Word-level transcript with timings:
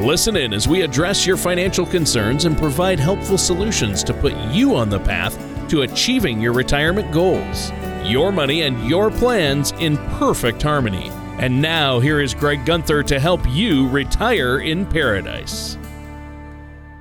Listen 0.00 0.36
in 0.36 0.54
as 0.54 0.68
we 0.68 0.82
address 0.82 1.26
your 1.26 1.36
financial 1.36 1.84
concerns 1.84 2.44
and 2.44 2.56
provide 2.56 3.00
helpful 3.00 3.36
solutions 3.36 4.04
to 4.04 4.14
put 4.14 4.32
you 4.52 4.76
on 4.76 4.88
the 4.88 5.00
path 5.00 5.36
to 5.68 5.82
achieving 5.82 6.40
your 6.40 6.52
retirement 6.52 7.10
goals. 7.10 7.72
Your 8.04 8.30
money 8.30 8.62
and 8.62 8.88
your 8.88 9.10
plans 9.10 9.72
in 9.80 9.96
perfect 10.18 10.62
harmony. 10.62 11.10
And 11.40 11.60
now, 11.60 11.98
here 11.98 12.20
is 12.20 12.32
Greg 12.32 12.64
Gunther 12.64 13.02
to 13.02 13.18
help 13.18 13.40
you 13.48 13.88
retire 13.88 14.60
in 14.60 14.86
paradise. 14.86 15.76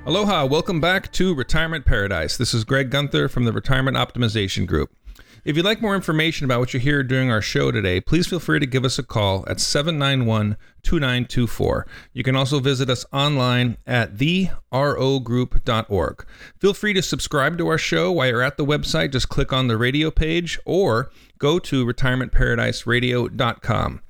Aloha, 0.08 0.48
welcome 0.48 0.82
back 0.82 1.12
to 1.12 1.36
Retirement 1.36 1.86
Paradise. 1.86 2.36
This 2.36 2.55
is 2.55 2.64
Greg 2.64 2.90
Gunther 2.90 3.30
from 3.30 3.46
the 3.46 3.54
Retirement 3.54 3.96
Optimization 3.96 4.66
Group. 4.66 4.97
If 5.46 5.55
you'd 5.55 5.66
like 5.66 5.82
more 5.82 5.96
information 5.96 6.46
about 6.46 6.59
what 6.59 6.73
you 6.73 6.80
hear 6.80 7.04
during 7.04 7.30
our 7.32 7.41
show 7.41 7.72
today, 7.72 8.02
please 8.02 8.27
feel 8.27 8.40
free 8.40 8.59
to 8.59 8.66
give 8.66 8.84
us 8.84 8.98
a 9.00 9.04
call 9.04 9.46
at 9.48 9.60
791 9.60 10.58
2924. 10.84 11.88
You 12.13 12.23
can 12.23 12.36
also 12.36 12.60
visit 12.60 12.90
us 12.90 13.05
online 13.12 13.77
at 13.86 14.16
therogroup.org. 14.16 16.26
Feel 16.60 16.73
free 16.73 16.93
to 16.93 17.02
subscribe 17.02 17.58
to 17.58 17.68
our 17.68 17.77
show 17.77 18.10
while 18.12 18.27
you're 18.27 18.41
at 18.41 18.58
the 18.58 18.65
website. 18.65 19.12
Just 19.12 19.30
click 19.30 19.54
on 19.54 19.68
the 19.68 19.77
radio 19.77 20.12
page 20.12 20.60
or 20.65 21.12
go 21.38 21.60
to 21.60 21.85
retirementparadiseradio.com. 21.85 24.02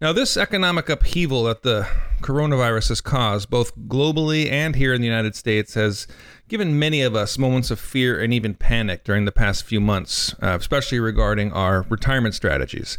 Now, 0.00 0.12
this 0.12 0.36
economic 0.36 0.88
upheaval 0.88 1.42
that 1.44 1.64
the 1.64 1.88
coronavirus 2.20 2.90
has 2.90 3.00
caused, 3.00 3.50
both 3.50 3.76
globally 3.76 4.48
and 4.48 4.76
here 4.76 4.94
in 4.94 5.00
the 5.00 5.08
United 5.08 5.34
States, 5.34 5.74
has 5.74 6.06
given 6.48 6.78
many 6.78 7.02
of 7.02 7.14
us 7.14 7.38
moments 7.38 7.70
of 7.70 7.78
fear 7.78 8.20
and 8.20 8.32
even 8.32 8.54
panic 8.54 9.04
during 9.04 9.26
the 9.26 9.32
past 9.32 9.64
few 9.64 9.80
months, 9.80 10.34
uh, 10.42 10.56
especially 10.58 10.98
regarding 10.98 11.52
our 11.52 11.82
retirement 11.90 12.34
strategies. 12.34 12.98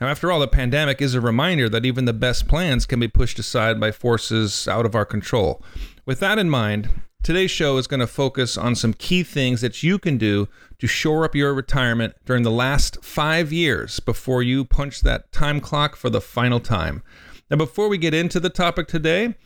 Now, 0.00 0.08
after 0.08 0.30
all, 0.30 0.40
the 0.40 0.48
pandemic 0.48 1.00
is 1.00 1.14
a 1.14 1.20
reminder 1.20 1.68
that 1.68 1.86
even 1.86 2.04
the 2.04 2.12
best 2.12 2.48
plans 2.48 2.84
can 2.84 3.00
be 3.00 3.08
pushed 3.08 3.38
aside 3.38 3.80
by 3.80 3.92
forces 3.92 4.68
out 4.68 4.84
of 4.84 4.94
our 4.94 5.06
control. 5.06 5.62
With 6.04 6.20
that 6.20 6.38
in 6.38 6.50
mind, 6.50 6.90
today's 7.22 7.50
show 7.50 7.78
is 7.78 7.86
going 7.86 8.00
to 8.00 8.06
focus 8.06 8.58
on 8.58 8.74
some 8.74 8.92
key 8.92 9.22
things 9.22 9.60
that 9.62 9.82
you 9.82 9.98
can 9.98 10.18
do 10.18 10.48
to 10.78 10.86
shore 10.86 11.24
up 11.24 11.34
your 11.34 11.54
retirement 11.54 12.14
during 12.26 12.42
the 12.42 12.50
last 12.50 13.02
five 13.02 13.52
years 13.52 14.00
before 14.00 14.42
you 14.42 14.64
punch 14.64 15.00
that 15.00 15.32
time 15.32 15.60
clock 15.60 15.96
for 15.96 16.10
the 16.10 16.20
final 16.20 16.60
time. 16.60 17.02
Now, 17.48 17.56
before 17.56 17.88
we 17.88 17.96
get 17.96 18.12
into 18.12 18.40
the 18.40 18.50
topic 18.50 18.88
today, 18.88 19.36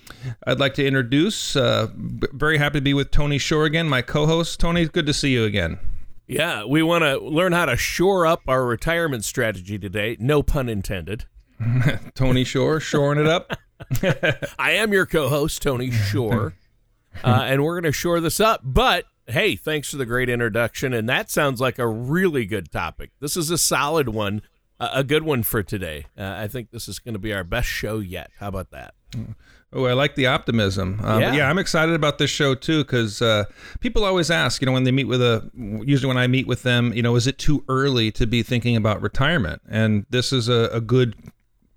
I'd 0.47 0.59
like 0.59 0.73
to 0.75 0.87
introduce, 0.87 1.55
uh, 1.55 1.89
very 1.95 2.56
happy 2.56 2.79
to 2.79 2.83
be 2.83 2.95
with 2.95 3.11
Tony 3.11 3.37
Shore 3.37 3.67
again, 3.67 3.91
my 3.91 4.01
co 4.01 4.27
host. 4.27 4.59
Tony, 4.59 4.87
good 4.87 5.05
to 5.05 5.12
see 5.12 5.33
you 5.33 5.45
again. 5.45 5.79
Yeah, 6.27 6.65
we 6.65 6.83
want 6.83 7.03
to 7.03 7.19
learn 7.19 7.53
how 7.53 7.67
to 7.67 7.77
shore 7.77 8.25
up 8.25 8.43
our 8.48 8.65
retirement 8.65 9.25
strategy 9.25 9.78
today. 9.78 10.17
No 10.19 10.43
pun 10.43 10.71
intended. 10.71 11.27
Tony 12.15 12.45
Shore, 12.45 12.81
shoring 12.81 13.19
it 13.21 13.27
up. 13.27 13.59
I 14.59 14.73
am 14.73 14.93
your 14.93 15.05
co 15.05 15.28
host, 15.28 15.61
Tony 15.61 15.91
Shore, 15.91 16.55
uh, 17.23 17.43
and 17.45 17.62
we're 17.62 17.81
going 17.81 17.91
to 17.91 17.97
shore 17.97 18.21
this 18.21 18.41
up. 18.41 18.62
But 18.65 19.05
hey, 19.27 19.56
thanks 19.56 19.91
for 19.91 19.98
the 19.98 20.06
great 20.06 20.31
introduction. 20.31 20.95
And 20.95 21.06
that 21.09 21.31
sounds 21.31 21.61
like 21.61 21.78
a 21.78 21.87
really 21.87 22.47
good 22.47 22.71
topic. 22.73 23.10
This 23.21 23.37
is 23.37 23.50
a 23.50 23.59
solid 23.59 24.09
one 24.09 24.41
a 24.80 25.04
good 25.04 25.22
one 25.22 25.42
for 25.42 25.62
today. 25.62 26.06
Uh, 26.16 26.34
I 26.38 26.48
think 26.48 26.70
this 26.70 26.88
is 26.88 26.98
going 26.98 27.14
to 27.14 27.18
be 27.18 27.32
our 27.32 27.44
best 27.44 27.68
show 27.68 27.98
yet. 27.98 28.30
How 28.38 28.48
about 28.48 28.70
that? 28.70 28.94
Oh, 29.72 29.84
I 29.84 29.92
like 29.92 30.16
the 30.16 30.26
optimism. 30.26 31.00
Um, 31.04 31.20
yeah. 31.20 31.34
yeah, 31.34 31.50
I'm 31.50 31.58
excited 31.58 31.94
about 31.94 32.18
this 32.18 32.30
show 32.30 32.54
too 32.54 32.82
because 32.82 33.22
uh, 33.22 33.44
people 33.80 34.04
always 34.04 34.30
ask, 34.30 34.60
you 34.60 34.66
know, 34.66 34.72
when 34.72 34.84
they 34.84 34.91
meet 34.91 35.04
with 35.04 35.22
a, 35.22 35.48
usually 35.54 36.08
when 36.08 36.16
I 36.16 36.26
meet 36.26 36.46
with 36.46 36.62
them, 36.62 36.92
you 36.92 37.02
know, 37.02 37.14
is 37.14 37.26
it 37.26 37.38
too 37.38 37.64
early 37.68 38.10
to 38.12 38.26
be 38.26 38.42
thinking 38.42 38.74
about 38.74 39.00
retirement? 39.00 39.62
And 39.68 40.06
this 40.10 40.32
is 40.32 40.48
a, 40.48 40.70
a 40.72 40.80
good, 40.80 41.14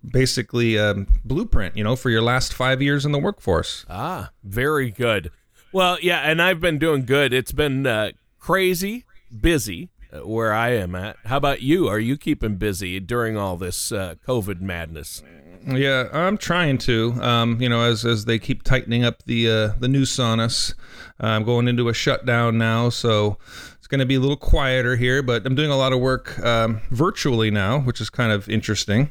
basically, 0.04 0.80
um, 0.80 1.08
blueprint, 1.24 1.78
you 1.78 1.84
know, 1.84 1.96
for 1.96 2.10
your 2.10 2.22
last 2.22 2.54
five 2.54 2.82
years 2.82 3.06
in 3.06 3.12
the 3.12 3.20
workforce. 3.20 3.86
Ah, 3.90 4.32
very 4.44 4.90
good. 4.90 5.30
Well, 5.72 5.98
yeah, 6.02 6.20
and 6.20 6.42
I've 6.42 6.60
been 6.60 6.80
doing 6.80 7.06
good. 7.06 7.34
It's 7.34 7.52
been 7.52 7.86
uh, 7.86 8.12
crazy, 8.40 9.06
busy, 9.42 9.90
where 10.22 10.54
I 10.54 10.70
am 10.72 10.96
at. 10.96 11.18
How 11.26 11.38
about 11.38 11.62
you? 11.62 11.88
Are 11.88 12.00
you 12.00 12.18
keeping 12.18 12.56
busy 12.56 13.00
during 13.00 13.38
all 13.38 13.58
this 13.58 13.92
uh, 13.92 14.16
COVID 14.28 14.62
madness? 14.62 15.24
Yeah, 15.66 16.10
I'm 16.12 16.38
trying 16.38 16.78
to. 16.80 17.14
Um, 17.22 17.62
you 17.62 17.70
know, 17.70 17.82
as 17.82 18.06
as 18.06 18.26
they 18.26 18.38
keep 18.38 18.64
tightening 18.64 19.06
up 19.06 19.24
the 19.24 19.50
uh, 19.50 19.68
the 19.80 19.88
noose 19.88 20.20
on 20.20 20.40
us, 20.40 20.74
I'm 21.20 21.44
going 21.44 21.68
into 21.68 21.88
a 21.88 21.94
shutdown 21.94 22.58
now, 22.58 22.90
so 22.90 23.38
it's 23.78 23.88
going 23.88 24.00
to 24.00 24.06
be 24.06 24.16
a 24.16 24.20
little 24.20 24.38
quieter 24.38 24.98
here. 24.98 25.24
But 25.24 25.46
I'm 25.46 25.56
doing 25.56 25.72
a 25.72 25.78
lot 25.78 25.94
of 25.94 26.00
work 26.00 26.38
um, 26.40 26.82
virtually 26.92 27.50
now, 27.50 27.80
which 27.80 28.02
is 28.02 28.10
kind 28.10 28.32
of 28.32 28.50
interesting. 28.50 29.10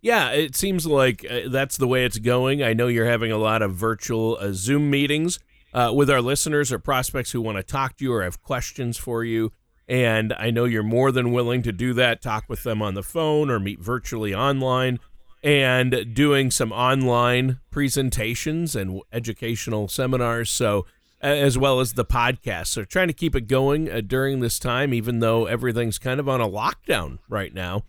Yeah, 0.00 0.30
it 0.30 0.56
seems 0.56 0.86
like 0.86 1.24
uh, 1.30 1.48
that's 1.48 1.76
the 1.76 1.86
way 1.86 2.04
it's 2.04 2.18
going. 2.18 2.62
I 2.62 2.72
know 2.72 2.88
you're 2.88 3.06
having 3.06 3.30
a 3.30 3.38
lot 3.38 3.62
of 3.62 3.74
virtual 3.74 4.36
uh, 4.40 4.52
Zoom 4.52 4.90
meetings 4.90 5.38
uh, 5.74 5.92
with 5.94 6.10
our 6.10 6.20
listeners 6.20 6.72
or 6.72 6.78
prospects 6.78 7.30
who 7.30 7.40
want 7.40 7.58
to 7.58 7.62
talk 7.62 7.98
to 7.98 8.04
you 8.04 8.12
or 8.12 8.22
have 8.22 8.42
questions 8.42 8.96
for 8.96 9.22
you. 9.22 9.52
And 9.92 10.32
I 10.38 10.50
know 10.50 10.64
you're 10.64 10.82
more 10.82 11.12
than 11.12 11.32
willing 11.32 11.60
to 11.64 11.70
do 11.70 11.92
that, 11.92 12.22
talk 12.22 12.48
with 12.48 12.62
them 12.62 12.80
on 12.80 12.94
the 12.94 13.02
phone 13.02 13.50
or 13.50 13.60
meet 13.60 13.78
virtually 13.78 14.34
online, 14.34 15.00
and 15.44 16.14
doing 16.14 16.50
some 16.50 16.72
online 16.72 17.60
presentations 17.70 18.74
and 18.74 19.02
educational 19.12 19.88
seminars. 19.88 20.48
So, 20.48 20.86
as 21.20 21.58
well 21.58 21.78
as 21.78 21.92
the 21.92 22.06
podcast. 22.06 22.68
So, 22.68 22.84
trying 22.84 23.08
to 23.08 23.12
keep 23.12 23.36
it 23.36 23.42
going 23.42 23.92
uh, 23.92 24.00
during 24.00 24.40
this 24.40 24.58
time, 24.58 24.94
even 24.94 25.18
though 25.18 25.44
everything's 25.44 25.98
kind 25.98 26.18
of 26.18 26.26
on 26.26 26.40
a 26.40 26.48
lockdown 26.48 27.18
right 27.28 27.52
now, 27.52 27.82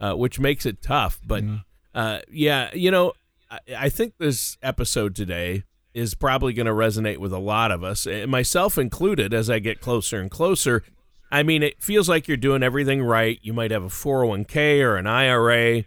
uh, 0.00 0.14
which 0.14 0.40
makes 0.40 0.66
it 0.66 0.82
tough. 0.82 1.20
But 1.24 1.44
mm-hmm. 1.44 1.56
uh, 1.94 2.18
yeah, 2.32 2.70
you 2.74 2.90
know, 2.90 3.12
I, 3.48 3.60
I 3.78 3.88
think 3.90 4.14
this 4.18 4.58
episode 4.60 5.14
today 5.14 5.62
is 5.94 6.14
probably 6.14 6.52
going 6.52 6.66
to 6.66 6.72
resonate 6.72 7.18
with 7.18 7.32
a 7.32 7.38
lot 7.38 7.70
of 7.70 7.84
us, 7.84 8.08
myself 8.26 8.76
included, 8.76 9.32
as 9.32 9.48
I 9.48 9.60
get 9.60 9.80
closer 9.80 10.18
and 10.18 10.28
closer 10.28 10.82
I 11.30 11.42
mean, 11.42 11.62
it 11.62 11.82
feels 11.82 12.08
like 12.08 12.28
you're 12.28 12.36
doing 12.36 12.62
everything 12.62 13.02
right. 13.02 13.38
You 13.42 13.52
might 13.52 13.70
have 13.70 13.82
a 13.82 13.88
401k 13.88 14.80
or 14.82 14.96
an 14.96 15.06
IRA, 15.06 15.84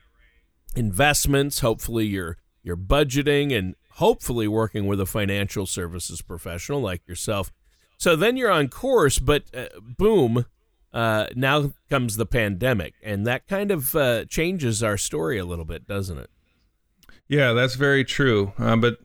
investments. 0.76 1.60
Hopefully, 1.60 2.06
you're 2.06 2.38
you're 2.64 2.78
budgeting 2.78 3.58
and 3.58 3.76
hopefully 3.92 4.48
working 4.48 4.88
with 4.88 5.00
a 5.00 5.06
financial 5.06 5.66
services 5.66 6.22
professional 6.22 6.82
like 6.82 7.08
yourself. 7.08 7.52
So 7.98 8.16
then 8.16 8.38
you're 8.38 8.52
on 8.52 8.68
course, 8.68 9.18
but 9.18 9.44
uh, 9.56 9.68
boom, 9.82 10.46
uh, 10.94 11.28
now 11.36 11.72
comes 11.90 12.18
the 12.18 12.26
pandemic, 12.26 12.94
and 13.02 13.26
that 13.26 13.48
kind 13.48 13.72
of 13.72 13.96
uh, 13.96 14.26
changes 14.26 14.84
our 14.84 14.98
story 14.98 15.38
a 15.38 15.46
little 15.46 15.66
bit, 15.66 15.88
doesn't 15.88 16.18
it? 16.18 16.30
Yeah, 17.28 17.54
that's 17.54 17.76
very 17.76 18.04
true. 18.04 18.54
Uh, 18.58 18.76
but 18.76 19.00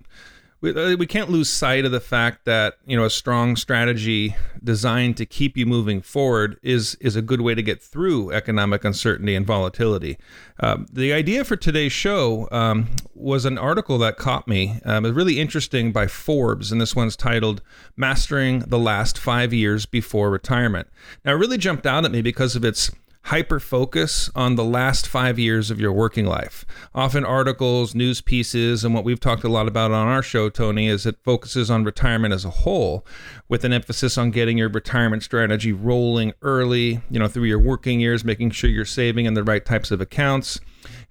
we, 0.63 0.71
uh, 0.71 0.97
we 0.97 1.07
can't 1.07 1.29
lose 1.29 1.51
sight 1.51 1.85
of 1.85 1.93
the 1.93 2.01
fact 2.01 2.45
that 2.47 2.79
you 2.87 2.97
know 2.97 3.05
a 3.05 3.11
strong 3.11 3.57
strategy 3.57 4.35
designed 4.65 5.17
to 5.19 5.27
keep 5.27 5.57
you 5.57 5.67
moving 5.67 6.01
forward 6.01 6.59
is 6.63 6.95
is 7.01 7.17
a 7.17 7.23
good 7.23 7.43
way 7.43 7.55
to 7.55 7.63
get 7.63 7.83
through 7.83 8.31
economic 8.31 8.85
uncertainty 8.85 9.35
and 9.35 9.47
volatility. 9.47 10.17
Um, 10.61 10.87
the 10.91 11.13
idea 11.13 11.45
for 11.45 11.57
today's 11.57 11.93
show 11.93 12.49
um, 12.53 12.89
was 13.15 13.45
an 13.45 13.59
article 13.59 13.99
that 13.99 14.17
caught 14.17 14.47
me. 14.47 14.81
Um, 14.85 15.05
it's 15.05 15.15
really 15.15 15.41
interesting 15.41 15.93
by 15.93 16.07
Forbes, 16.07 16.71
and 16.71 16.81
this 16.81 16.95
one's 16.95 17.17
titled 17.17 17.61
"Mastering 17.97 18.61
the 18.61 18.79
Last 18.79 19.19
Five 19.19 19.53
Years 19.53 19.85
Before 19.85 20.31
Retirement." 20.31 20.89
Now, 21.25 21.33
it 21.33 21.37
really 21.37 21.59
jumped 21.59 21.87
out 21.87 22.05
at 22.05 22.13
me 22.13 22.23
because 22.23 22.55
of 22.55 22.65
its 22.65 22.91
hyper 23.25 23.61
focus 23.61 24.31
on 24.35 24.57
the 24.57 24.65
last 24.65 25.07
five 25.07 25.39
years 25.39 25.71
of 25.71 25.81
your 25.81 25.93
working 25.93 26.27
life. 26.27 26.65
Often 26.95 27.25
articles, 27.25 27.95
news 27.95 28.21
pieces, 28.21 28.85
and 28.85 28.95
what 28.95 29.05
we've 29.05 29.21
talked 29.21 29.45
a 29.45 29.49
lot 29.49 29.69
about 29.69 29.93
on 29.93 30.09
our 30.09 30.23
show, 30.23 30.49
Tony, 30.49 30.89
is 30.89 31.07
it 31.07 31.17
focuses 31.23 31.71
on 31.71 31.85
retirement 31.85 32.35
as 32.35 32.45
a 32.45 32.51
whole, 32.51 33.07
with 33.49 33.65
an 33.65 33.73
emphasis 33.73 34.19
on 34.19 34.33
getting 34.33 34.59
your 34.59 34.69
retirement 34.69 35.23
strategy 35.23 35.73
rolling 35.73 36.33
early, 36.43 37.01
you 37.11 37.19
know, 37.19 37.29
through 37.29 37.45
your 37.45 37.59
working 37.59 38.01
years, 38.01 38.25
making 38.25 38.51
sure 38.51 38.69
you're 38.69 38.85
saving 38.85 39.27
in 39.27 39.35
the 39.35 39.45
right 39.45 39.65
types 39.65 39.91
of 39.91 40.01
accounts. 40.01 40.61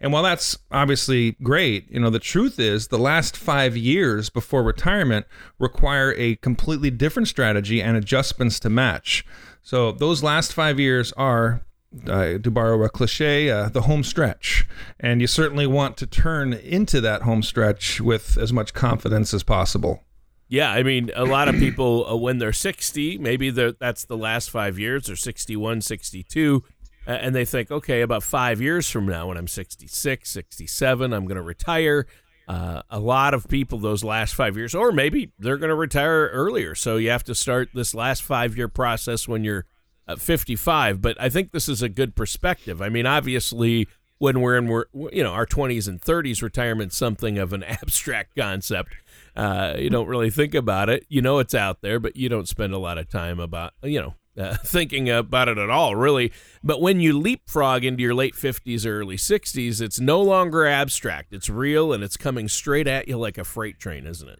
And 0.01 0.11
while 0.11 0.23
that's 0.23 0.57
obviously 0.71 1.37
great, 1.43 1.89
you 1.89 1.99
know, 1.99 2.09
the 2.09 2.19
truth 2.19 2.59
is 2.59 2.87
the 2.87 2.97
last 2.97 3.37
five 3.37 3.77
years 3.77 4.29
before 4.29 4.63
retirement 4.63 5.25
require 5.59 6.13
a 6.17 6.35
completely 6.37 6.89
different 6.89 7.27
strategy 7.27 7.81
and 7.81 7.95
adjustments 7.95 8.59
to 8.61 8.69
match. 8.69 9.25
So 9.61 9.91
those 9.91 10.23
last 10.23 10.53
five 10.53 10.79
years 10.79 11.13
are 11.13 11.61
uh, 12.07 12.37
to 12.37 12.51
borrow 12.51 12.83
a 12.83 12.89
cliche, 12.89 13.49
uh, 13.49 13.69
the 13.69 13.81
home 13.81 14.03
stretch. 14.03 14.67
And 14.99 15.21
you 15.21 15.27
certainly 15.27 15.67
want 15.67 15.97
to 15.97 16.07
turn 16.07 16.53
into 16.53 17.01
that 17.01 17.23
home 17.23 17.43
stretch 17.43 17.99
with 17.99 18.37
as 18.37 18.53
much 18.53 18.73
confidence 18.73 19.33
as 19.33 19.43
possible. 19.43 20.03
Yeah, 20.47 20.71
I 20.71 20.83
mean, 20.83 21.11
a 21.15 21.23
lot 21.23 21.47
of 21.47 21.55
people, 21.55 22.05
uh, 22.05 22.15
when 22.17 22.37
they're 22.37 22.51
60, 22.51 23.17
maybe 23.19 23.49
they're, 23.51 23.71
that's 23.71 24.03
the 24.03 24.17
last 24.17 24.49
five 24.49 24.77
years, 24.77 25.09
or 25.09 25.15
61, 25.15 25.79
62, 25.79 26.63
uh, 27.07 27.11
and 27.11 27.33
they 27.33 27.45
think, 27.45 27.71
okay, 27.71 28.01
about 28.01 28.21
five 28.21 28.59
years 28.59 28.89
from 28.89 29.05
now, 29.05 29.27
when 29.27 29.37
I'm 29.37 29.47
66, 29.47 30.29
67, 30.29 31.13
I'm 31.13 31.25
going 31.25 31.37
to 31.37 31.41
retire. 31.41 32.05
Uh, 32.49 32.81
a 32.89 32.99
lot 32.99 33.33
of 33.33 33.47
people, 33.47 33.77
those 33.77 34.03
last 34.03 34.35
five 34.35 34.57
years, 34.57 34.75
or 34.75 34.91
maybe 34.91 35.31
they're 35.39 35.55
going 35.55 35.69
to 35.69 35.75
retire 35.75 36.27
earlier. 36.33 36.75
So 36.75 36.97
you 36.97 37.11
have 37.11 37.23
to 37.25 37.35
start 37.35 37.69
this 37.73 37.95
last 37.95 38.21
five 38.21 38.57
year 38.57 38.67
process 38.67 39.29
when 39.29 39.45
you're 39.45 39.65
uh, 40.07 40.15
55. 40.15 41.01
But 41.01 41.19
I 41.19 41.29
think 41.29 41.51
this 41.51 41.69
is 41.69 41.81
a 41.81 41.89
good 41.89 42.15
perspective. 42.15 42.81
I 42.81 42.89
mean, 42.89 43.05
obviously, 43.05 43.87
when 44.17 44.39
we're 44.39 44.55
in 44.55 44.67
we're, 44.67 44.85
you 45.11 45.23
know 45.23 45.31
our 45.31 45.47
20s 45.47 45.87
and 45.87 45.99
30s, 45.99 46.41
retirement's 46.41 46.95
something 46.95 47.37
of 47.37 47.53
an 47.53 47.63
abstract 47.63 48.35
concept. 48.35 48.95
Uh, 49.35 49.75
you 49.77 49.89
don't 49.89 50.07
really 50.07 50.29
think 50.29 50.53
about 50.53 50.89
it. 50.89 51.05
You 51.09 51.21
know 51.21 51.39
it's 51.39 51.55
out 51.55 51.81
there, 51.81 51.99
but 51.99 52.15
you 52.15 52.29
don't 52.29 52.47
spend 52.47 52.73
a 52.73 52.77
lot 52.77 52.97
of 52.97 53.09
time 53.09 53.39
about 53.39 53.73
you 53.81 53.99
know 53.99 54.15
uh, 54.37 54.57
thinking 54.63 55.09
about 55.09 55.47
it 55.47 55.57
at 55.57 55.69
all, 55.69 55.95
really. 55.95 56.31
But 56.63 56.81
when 56.81 56.99
you 56.99 57.17
leapfrog 57.17 57.83
into 57.83 58.03
your 58.03 58.13
late 58.13 58.35
50s 58.35 58.85
or 58.85 58.99
early 58.99 59.17
60s, 59.17 59.81
it's 59.81 59.99
no 59.99 60.21
longer 60.21 60.65
abstract. 60.65 61.33
It's 61.33 61.49
real 61.49 61.91
and 61.91 62.03
it's 62.03 62.17
coming 62.17 62.47
straight 62.47 62.87
at 62.87 63.07
you 63.07 63.17
like 63.17 63.37
a 63.37 63.43
freight 63.43 63.79
train, 63.79 64.05
isn't 64.05 64.29
it? 64.29 64.39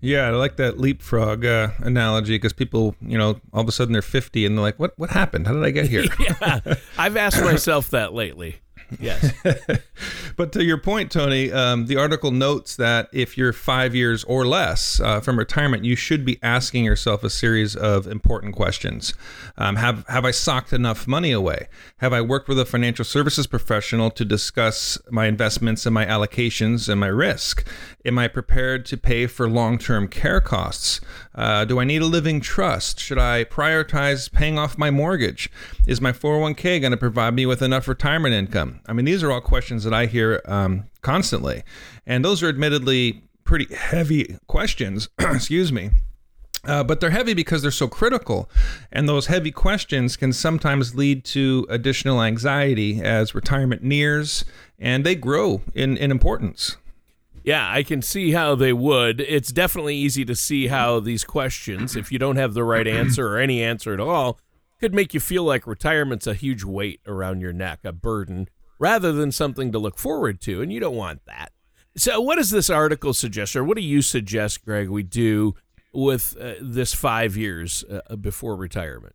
Yeah, 0.00 0.28
I 0.28 0.30
like 0.30 0.56
that 0.56 0.78
leapfrog 0.78 1.44
uh, 1.44 1.70
analogy 1.78 2.36
because 2.36 2.52
people, 2.52 2.94
you 3.00 3.18
know, 3.18 3.40
all 3.52 3.62
of 3.62 3.68
a 3.68 3.72
sudden 3.72 3.92
they're 3.92 4.02
50 4.02 4.46
and 4.46 4.56
they're 4.56 4.62
like, 4.62 4.78
"What? 4.78 4.92
What 4.96 5.10
happened? 5.10 5.46
How 5.46 5.54
did 5.54 5.64
I 5.64 5.70
get 5.70 5.88
here?" 5.88 6.04
yeah, 6.20 6.60
I've 6.96 7.16
asked 7.16 7.42
myself 7.42 7.90
that 7.90 8.14
lately. 8.14 8.60
Yes. 8.98 9.32
but 10.36 10.52
to 10.52 10.64
your 10.64 10.78
point, 10.78 11.10
Tony, 11.10 11.52
um, 11.52 11.86
the 11.86 11.96
article 11.96 12.30
notes 12.30 12.76
that 12.76 13.08
if 13.12 13.36
you're 13.36 13.52
five 13.52 13.94
years 13.94 14.24
or 14.24 14.46
less 14.46 15.00
uh, 15.00 15.20
from 15.20 15.38
retirement, 15.38 15.84
you 15.84 15.96
should 15.96 16.24
be 16.24 16.38
asking 16.42 16.84
yourself 16.84 17.22
a 17.22 17.30
series 17.30 17.76
of 17.76 18.06
important 18.06 18.54
questions. 18.54 19.14
Um, 19.56 19.76
have 19.76 20.06
Have 20.08 20.24
I 20.24 20.30
socked 20.30 20.72
enough 20.72 21.06
money 21.06 21.32
away? 21.32 21.68
Have 21.98 22.12
I 22.12 22.20
worked 22.20 22.48
with 22.48 22.58
a 22.58 22.64
financial 22.64 23.04
services 23.04 23.46
professional 23.46 24.10
to 24.12 24.24
discuss 24.24 24.98
my 25.10 25.26
investments 25.26 25.84
and 25.84 25.94
my 25.94 26.06
allocations 26.06 26.88
and 26.88 27.00
my 27.00 27.08
risk? 27.08 27.66
Am 28.04 28.18
I 28.18 28.28
prepared 28.28 28.86
to 28.86 28.96
pay 28.96 29.26
for 29.26 29.48
long 29.48 29.78
term 29.78 30.08
care 30.08 30.40
costs? 30.40 31.00
Uh, 31.34 31.64
do 31.64 31.78
I 31.78 31.84
need 31.84 32.02
a 32.02 32.06
living 32.06 32.40
trust? 32.40 33.00
Should 33.00 33.18
I 33.18 33.44
prioritize 33.44 34.30
paying 34.32 34.58
off 34.58 34.78
my 34.78 34.90
mortgage? 34.90 35.50
Is 35.86 36.00
my 36.00 36.12
401k 36.12 36.80
going 36.80 36.90
to 36.90 36.96
provide 36.96 37.34
me 37.34 37.46
with 37.46 37.62
enough 37.62 37.86
retirement 37.86 38.34
income? 38.34 38.77
I 38.88 38.94
mean, 38.94 39.04
these 39.04 39.22
are 39.22 39.30
all 39.30 39.40
questions 39.40 39.84
that 39.84 39.92
I 39.92 40.06
hear 40.06 40.40
um, 40.46 40.84
constantly. 41.02 41.62
And 42.06 42.24
those 42.24 42.42
are 42.42 42.48
admittedly 42.48 43.22
pretty 43.44 43.72
heavy 43.74 44.38
questions. 44.46 45.08
Excuse 45.18 45.70
me. 45.70 45.90
Uh, 46.64 46.82
but 46.82 47.00
they're 47.00 47.10
heavy 47.10 47.34
because 47.34 47.62
they're 47.62 47.70
so 47.70 47.86
critical. 47.86 48.50
And 48.90 49.08
those 49.08 49.26
heavy 49.26 49.50
questions 49.50 50.16
can 50.16 50.32
sometimes 50.32 50.94
lead 50.94 51.24
to 51.26 51.66
additional 51.68 52.22
anxiety 52.22 53.00
as 53.00 53.34
retirement 53.34 53.82
nears 53.82 54.44
and 54.78 55.04
they 55.04 55.14
grow 55.14 55.60
in, 55.74 55.96
in 55.96 56.10
importance. 56.10 56.76
Yeah, 57.44 57.70
I 57.70 57.82
can 57.82 58.02
see 58.02 58.32
how 58.32 58.54
they 58.54 58.72
would. 58.72 59.20
It's 59.20 59.52
definitely 59.52 59.96
easy 59.96 60.24
to 60.24 60.34
see 60.34 60.66
how 60.66 61.00
these 61.00 61.24
questions, 61.24 61.96
if 61.96 62.12
you 62.12 62.18
don't 62.18 62.36
have 62.36 62.54
the 62.54 62.64
right 62.64 62.86
answer 62.88 63.28
or 63.28 63.38
any 63.38 63.62
answer 63.62 63.92
at 63.94 64.00
all, 64.00 64.38
could 64.80 64.94
make 64.94 65.14
you 65.14 65.20
feel 65.20 65.44
like 65.44 65.66
retirement's 65.66 66.26
a 66.26 66.34
huge 66.34 66.64
weight 66.64 67.00
around 67.06 67.40
your 67.40 67.52
neck, 67.52 67.80
a 67.84 67.92
burden, 67.92 68.48
rather 68.78 69.12
than 69.12 69.32
something 69.32 69.72
to 69.72 69.78
look 69.78 69.98
forward 69.98 70.40
to. 70.42 70.62
And 70.62 70.72
you 70.72 70.80
don't 70.80 70.96
want 70.96 71.22
that. 71.26 71.52
So, 71.96 72.20
what 72.20 72.36
does 72.36 72.50
this 72.50 72.70
article 72.70 73.12
suggest, 73.12 73.56
or 73.56 73.64
what 73.64 73.76
do 73.76 73.82
you 73.82 74.02
suggest, 74.02 74.64
Greg, 74.64 74.88
we 74.88 75.02
do 75.02 75.56
with 75.92 76.36
uh, 76.40 76.54
this 76.60 76.94
five 76.94 77.36
years 77.36 77.84
uh, 77.90 78.14
before 78.16 78.54
retirement? 78.54 79.14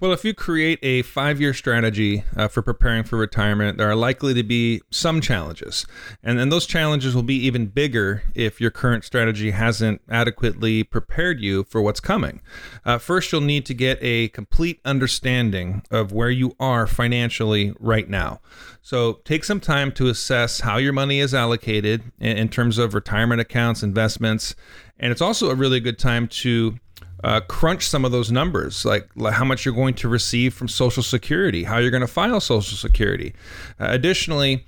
Well, 0.00 0.12
if 0.12 0.24
you 0.24 0.32
create 0.32 0.78
a 0.80 1.02
five 1.02 1.40
year 1.40 1.52
strategy 1.52 2.22
uh, 2.36 2.46
for 2.46 2.62
preparing 2.62 3.02
for 3.02 3.16
retirement, 3.16 3.78
there 3.78 3.90
are 3.90 3.96
likely 3.96 4.32
to 4.34 4.44
be 4.44 4.80
some 4.92 5.20
challenges. 5.20 5.86
And 6.22 6.38
then 6.38 6.50
those 6.50 6.66
challenges 6.66 7.16
will 7.16 7.24
be 7.24 7.34
even 7.34 7.66
bigger 7.66 8.22
if 8.32 8.60
your 8.60 8.70
current 8.70 9.02
strategy 9.02 9.50
hasn't 9.50 10.00
adequately 10.08 10.84
prepared 10.84 11.40
you 11.40 11.64
for 11.64 11.82
what's 11.82 11.98
coming. 11.98 12.40
Uh, 12.84 12.98
first, 12.98 13.32
you'll 13.32 13.40
need 13.40 13.66
to 13.66 13.74
get 13.74 13.98
a 14.00 14.28
complete 14.28 14.80
understanding 14.84 15.82
of 15.90 16.12
where 16.12 16.30
you 16.30 16.54
are 16.60 16.86
financially 16.86 17.74
right 17.80 18.08
now. 18.08 18.40
So 18.80 19.14
take 19.24 19.42
some 19.42 19.58
time 19.58 19.90
to 19.92 20.06
assess 20.06 20.60
how 20.60 20.76
your 20.76 20.92
money 20.92 21.18
is 21.18 21.34
allocated 21.34 22.04
in, 22.20 22.36
in 22.36 22.48
terms 22.50 22.78
of 22.78 22.94
retirement 22.94 23.40
accounts, 23.40 23.82
investments. 23.82 24.54
And 25.00 25.10
it's 25.10 25.20
also 25.20 25.50
a 25.50 25.56
really 25.56 25.80
good 25.80 25.98
time 25.98 26.28
to 26.28 26.78
uh, 27.24 27.40
crunch 27.40 27.86
some 27.86 28.04
of 28.04 28.12
those 28.12 28.30
numbers, 28.30 28.84
like, 28.84 29.08
like, 29.16 29.34
how 29.34 29.44
much 29.44 29.64
you're 29.64 29.74
going 29.74 29.94
to 29.94 30.08
receive 30.08 30.54
from 30.54 30.68
Social 30.68 31.02
Security, 31.02 31.64
how 31.64 31.78
you're 31.78 31.90
going 31.90 32.00
to 32.00 32.06
file 32.06 32.40
Social 32.40 32.76
Security. 32.76 33.34
Uh, 33.80 33.86
additionally, 33.90 34.64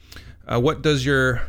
uh, 0.47 0.61
what 0.61 0.83
does 0.83 1.07
your 1.07 1.43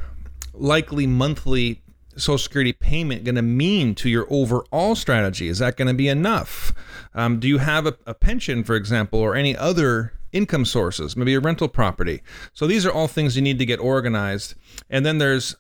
likely 0.54 1.08
monthly 1.08 1.82
Social 2.18 2.38
Security 2.38 2.74
payment 2.74 3.24
going 3.24 3.36
to 3.36 3.42
mean 3.42 3.96
to 3.96 4.10
your 4.10 4.28
overall 4.30 4.96
strategy? 4.96 5.48
Is 5.48 5.60
that 5.60 5.78
going 5.78 5.88
to 5.88 5.94
be 5.94 6.08
enough? 6.08 6.74
Um, 7.14 7.40
do 7.40 7.48
you 7.48 7.58
have 7.58 7.86
a, 7.88 7.98
a 8.06 8.14
pension, 8.14 8.64
for 8.64 8.76
example, 8.76 9.20
or 9.20 9.36
any 9.36 9.56
other 9.56 10.14
income 10.32 10.66
sources, 10.66 11.18
maybe 11.18 11.34
a 11.34 11.40
rental 11.40 11.68
property? 11.68 12.22
So 12.54 12.68
these 12.68 12.86
are 12.86 12.92
all 12.92 13.08
things 13.08 13.36
you 13.36 13.42
need 13.42 13.60
to 13.60 13.66
get 13.66 13.80
organized. 13.80 14.56
And 14.90 15.06
then 15.06 15.18
there's 15.18 15.56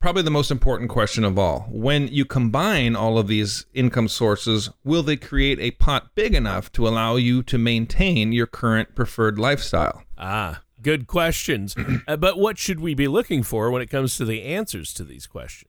probably 0.00 0.22
the 0.22 0.30
most 0.30 0.50
important 0.50 0.90
question 0.90 1.24
of 1.24 1.38
all. 1.38 1.66
When 1.70 2.08
you 2.08 2.24
combine 2.24 2.96
all 2.96 3.18
of 3.18 3.28
these 3.28 3.66
income 3.74 4.08
sources, 4.08 4.70
will 4.84 5.02
they 5.02 5.16
create 5.16 5.58
a 5.60 5.72
pot 5.72 6.14
big 6.14 6.34
enough 6.34 6.70
to 6.72 6.86
allow 6.86 7.16
you 7.16 7.42
to 7.44 7.58
maintain 7.58 8.32
your 8.32 8.46
current 8.46 8.94
preferred 8.94 9.38
lifestyle? 9.38 10.02
Ah, 10.18 10.62
good 10.80 11.06
questions. 11.06 11.74
uh, 12.08 12.16
but 12.16 12.38
what 12.38 12.58
should 12.58 12.80
we 12.80 12.94
be 12.94 13.08
looking 13.08 13.42
for 13.42 13.70
when 13.70 13.82
it 13.82 13.90
comes 13.90 14.16
to 14.16 14.24
the 14.24 14.42
answers 14.42 14.92
to 14.94 15.04
these 15.04 15.26
questions? 15.26 15.68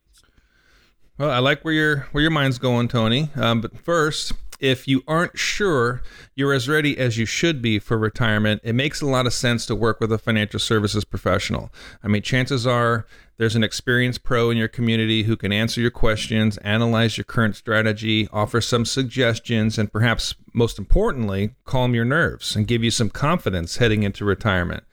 Well, 1.18 1.30
I 1.30 1.38
like 1.38 1.64
where 1.64 1.74
your 1.74 1.96
where 2.10 2.22
your 2.22 2.32
mind's 2.32 2.58
going, 2.58 2.88
Tony. 2.88 3.30
Um, 3.36 3.60
but 3.60 3.78
first, 3.78 4.32
if 4.60 4.86
you 4.88 5.02
aren't 5.06 5.38
sure 5.38 6.02
you're 6.34 6.52
as 6.52 6.68
ready 6.68 6.96
as 6.98 7.18
you 7.18 7.26
should 7.26 7.60
be 7.60 7.78
for 7.78 7.98
retirement, 7.98 8.60
it 8.64 8.74
makes 8.74 9.00
a 9.00 9.06
lot 9.06 9.26
of 9.26 9.32
sense 9.32 9.66
to 9.66 9.74
work 9.74 10.00
with 10.00 10.12
a 10.12 10.18
financial 10.18 10.60
services 10.60 11.04
professional. 11.04 11.70
I 12.02 12.08
mean, 12.08 12.22
chances 12.22 12.66
are 12.66 13.06
there's 13.36 13.56
an 13.56 13.64
experienced 13.64 14.22
pro 14.22 14.50
in 14.50 14.56
your 14.56 14.68
community 14.68 15.24
who 15.24 15.36
can 15.36 15.52
answer 15.52 15.80
your 15.80 15.90
questions, 15.90 16.56
analyze 16.58 17.16
your 17.16 17.24
current 17.24 17.56
strategy, 17.56 18.28
offer 18.32 18.60
some 18.60 18.84
suggestions, 18.84 19.76
and 19.76 19.92
perhaps 19.92 20.34
most 20.52 20.78
importantly, 20.78 21.54
calm 21.64 21.94
your 21.94 22.04
nerves 22.04 22.54
and 22.54 22.68
give 22.68 22.84
you 22.84 22.92
some 22.92 23.10
confidence 23.10 23.78
heading 23.78 24.04
into 24.04 24.24
retirement. 24.24 24.84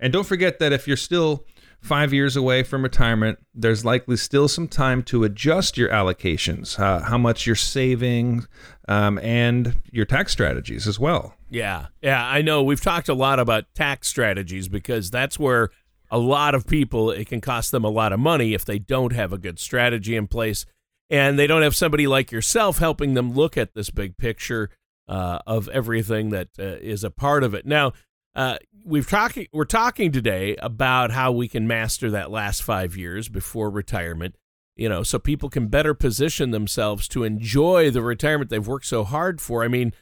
And 0.00 0.12
don't 0.12 0.26
forget 0.26 0.58
that 0.58 0.72
if 0.72 0.88
you're 0.88 0.96
still 0.96 1.44
five 1.84 2.14
years 2.14 2.34
away 2.34 2.62
from 2.62 2.82
retirement, 2.82 3.38
there's 3.54 3.84
likely 3.84 4.16
still 4.16 4.48
some 4.48 4.66
time 4.66 5.02
to 5.02 5.22
adjust 5.22 5.76
your 5.76 5.90
allocations, 5.90 6.78
uh, 6.78 7.00
how 7.00 7.18
much 7.18 7.46
you're 7.46 7.54
saving, 7.54 8.46
um, 8.88 9.18
and 9.18 9.76
your 9.92 10.06
tax 10.06 10.32
strategies 10.32 10.88
as 10.88 10.98
well. 10.98 11.34
Yeah. 11.50 11.88
Yeah. 12.00 12.26
I 12.26 12.40
know 12.40 12.62
we've 12.62 12.80
talked 12.80 13.10
a 13.10 13.14
lot 13.14 13.38
about 13.38 13.66
tax 13.74 14.08
strategies 14.08 14.66
because 14.66 15.10
that's 15.10 15.38
where 15.38 15.68
a 16.10 16.18
lot 16.18 16.54
of 16.54 16.66
people, 16.66 17.10
it 17.10 17.28
can 17.28 17.42
cost 17.42 17.70
them 17.70 17.84
a 17.84 17.90
lot 17.90 18.14
of 18.14 18.18
money 18.18 18.54
if 18.54 18.64
they 18.64 18.78
don't 18.78 19.12
have 19.12 19.32
a 19.32 19.38
good 19.38 19.58
strategy 19.58 20.16
in 20.16 20.26
place 20.26 20.64
and 21.10 21.38
they 21.38 21.46
don't 21.46 21.62
have 21.62 21.76
somebody 21.76 22.06
like 22.06 22.32
yourself 22.32 22.78
helping 22.78 23.12
them 23.12 23.34
look 23.34 23.58
at 23.58 23.74
this 23.74 23.90
big 23.90 24.16
picture 24.16 24.70
uh, 25.06 25.40
of 25.46 25.68
everything 25.68 26.30
that 26.30 26.48
uh, 26.58 26.62
is 26.62 27.04
a 27.04 27.10
part 27.10 27.44
of 27.44 27.52
it. 27.52 27.66
Now, 27.66 27.92
uh, 28.34 28.58
we've 28.84 29.08
talking 29.08 29.46
we're 29.52 29.64
talking 29.64 30.12
today 30.12 30.56
about 30.56 31.10
how 31.10 31.32
we 31.32 31.48
can 31.48 31.66
master 31.66 32.10
that 32.10 32.30
last 32.30 32.62
five 32.62 32.96
years 32.96 33.28
before 33.28 33.70
retirement. 33.70 34.36
You 34.76 34.88
know, 34.88 35.04
so 35.04 35.20
people 35.20 35.48
can 35.48 35.68
better 35.68 35.94
position 35.94 36.50
themselves 36.50 37.06
to 37.08 37.22
enjoy 37.22 37.92
the 37.92 38.02
retirement 38.02 38.50
they've 38.50 38.66
worked 38.66 38.86
so 38.86 39.04
hard 39.04 39.40
for. 39.40 39.62
I 39.62 39.68
mean, 39.68 39.92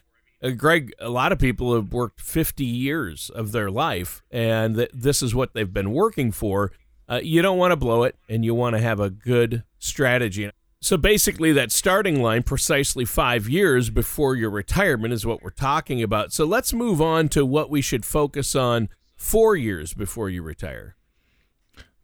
uh, 0.43 0.51
Greg, 0.51 0.93
a 0.99 1.11
lot 1.11 1.31
of 1.31 1.39
people 1.39 1.75
have 1.75 1.93
worked 1.93 2.23
50 2.23 2.65
years 2.65 3.29
of 3.29 3.53
their 3.53 3.71
life, 3.71 4.23
and 4.31 4.77
th- 4.77 4.91
this 4.95 5.23
is 5.23 5.35
what 5.35 5.53
they've 5.53 5.73
been 5.73 5.93
working 5.93 6.33
for. 6.33 6.73
Uh, 7.07 7.21
you 7.23 7.43
don't 7.43 7.59
want 7.59 7.73
to 7.73 7.77
blow 7.77 8.05
it, 8.05 8.17
and 8.31 8.47
you 8.47 8.55
want 8.55 8.75
to 8.75 8.81
have 8.81 8.99
a 8.99 9.11
good 9.11 9.63
strategy. 9.79 10.51
So 10.83 10.97
basically, 10.97 11.53
that 11.53 11.71
starting 11.71 12.21
line, 12.21 12.43
precisely 12.43 13.05
five 13.05 13.49
years 13.49 13.89
before 13.89 14.35
your 14.35 14.51
retirement, 14.51 15.15
is 15.15 15.25
what 15.25 15.41
we're 15.41 15.51
talking 15.51 16.03
about. 16.03 16.33
So 16.33 16.45
let's 16.45 16.73
move 16.73 17.01
on 17.01 17.29
to 17.31 17.47
what 17.47 17.71
we 17.71 17.81
should 17.81 18.05
focus 18.05 18.57
on 18.57 18.89
four 19.15 19.55
years 19.55 19.95
before 19.95 20.29
you 20.29 20.43
retire. 20.43 20.97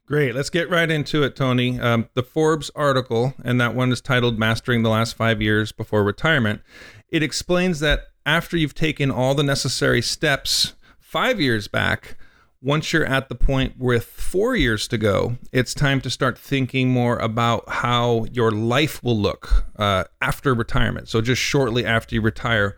Great. 0.06 0.32
Let's 0.32 0.48
get 0.48 0.70
right 0.70 0.88
into 0.88 1.24
it, 1.24 1.34
Tony. 1.34 1.80
Um, 1.80 2.08
the 2.14 2.22
Forbes 2.22 2.70
article, 2.76 3.34
and 3.42 3.60
that 3.60 3.74
one 3.74 3.90
is 3.90 4.00
titled 4.00 4.38
Mastering 4.38 4.84
the 4.84 4.90
Last 4.90 5.16
Five 5.16 5.42
Years 5.42 5.72
Before 5.72 6.04
Retirement, 6.04 6.62
it 7.08 7.24
explains 7.24 7.80
that 7.80 8.02
after 8.24 8.56
you've 8.56 8.76
taken 8.76 9.10
all 9.10 9.34
the 9.34 9.42
necessary 9.42 10.00
steps 10.00 10.74
five 11.00 11.40
years 11.40 11.66
back, 11.66 12.16
once 12.60 12.92
you're 12.92 13.04
at 13.04 13.28
the 13.28 13.34
point 13.34 13.78
with 13.78 14.04
four 14.04 14.56
years 14.56 14.88
to 14.88 14.98
go, 14.98 15.36
it's 15.52 15.74
time 15.74 16.00
to 16.00 16.10
start 16.10 16.36
thinking 16.36 16.90
more 16.90 17.18
about 17.18 17.68
how 17.68 18.24
your 18.32 18.50
life 18.50 19.02
will 19.02 19.16
look 19.16 19.64
uh, 19.76 20.04
after 20.20 20.54
retirement. 20.54 21.08
So, 21.08 21.20
just 21.20 21.40
shortly 21.40 21.84
after 21.84 22.14
you 22.14 22.20
retire, 22.20 22.76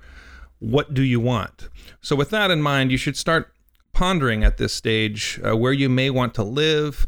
what 0.58 0.92
do 0.92 1.02
you 1.02 1.20
want? 1.20 1.68
So, 2.02 2.14
with 2.14 2.30
that 2.30 2.50
in 2.50 2.60
mind, 2.60 2.90
you 2.92 2.98
should 2.98 3.16
start 3.16 3.52
pondering 3.92 4.44
at 4.44 4.58
this 4.58 4.74
stage 4.74 5.40
uh, 5.46 5.56
where 5.56 5.72
you 5.72 5.88
may 5.88 6.10
want 6.10 6.34
to 6.34 6.44
live. 6.44 7.06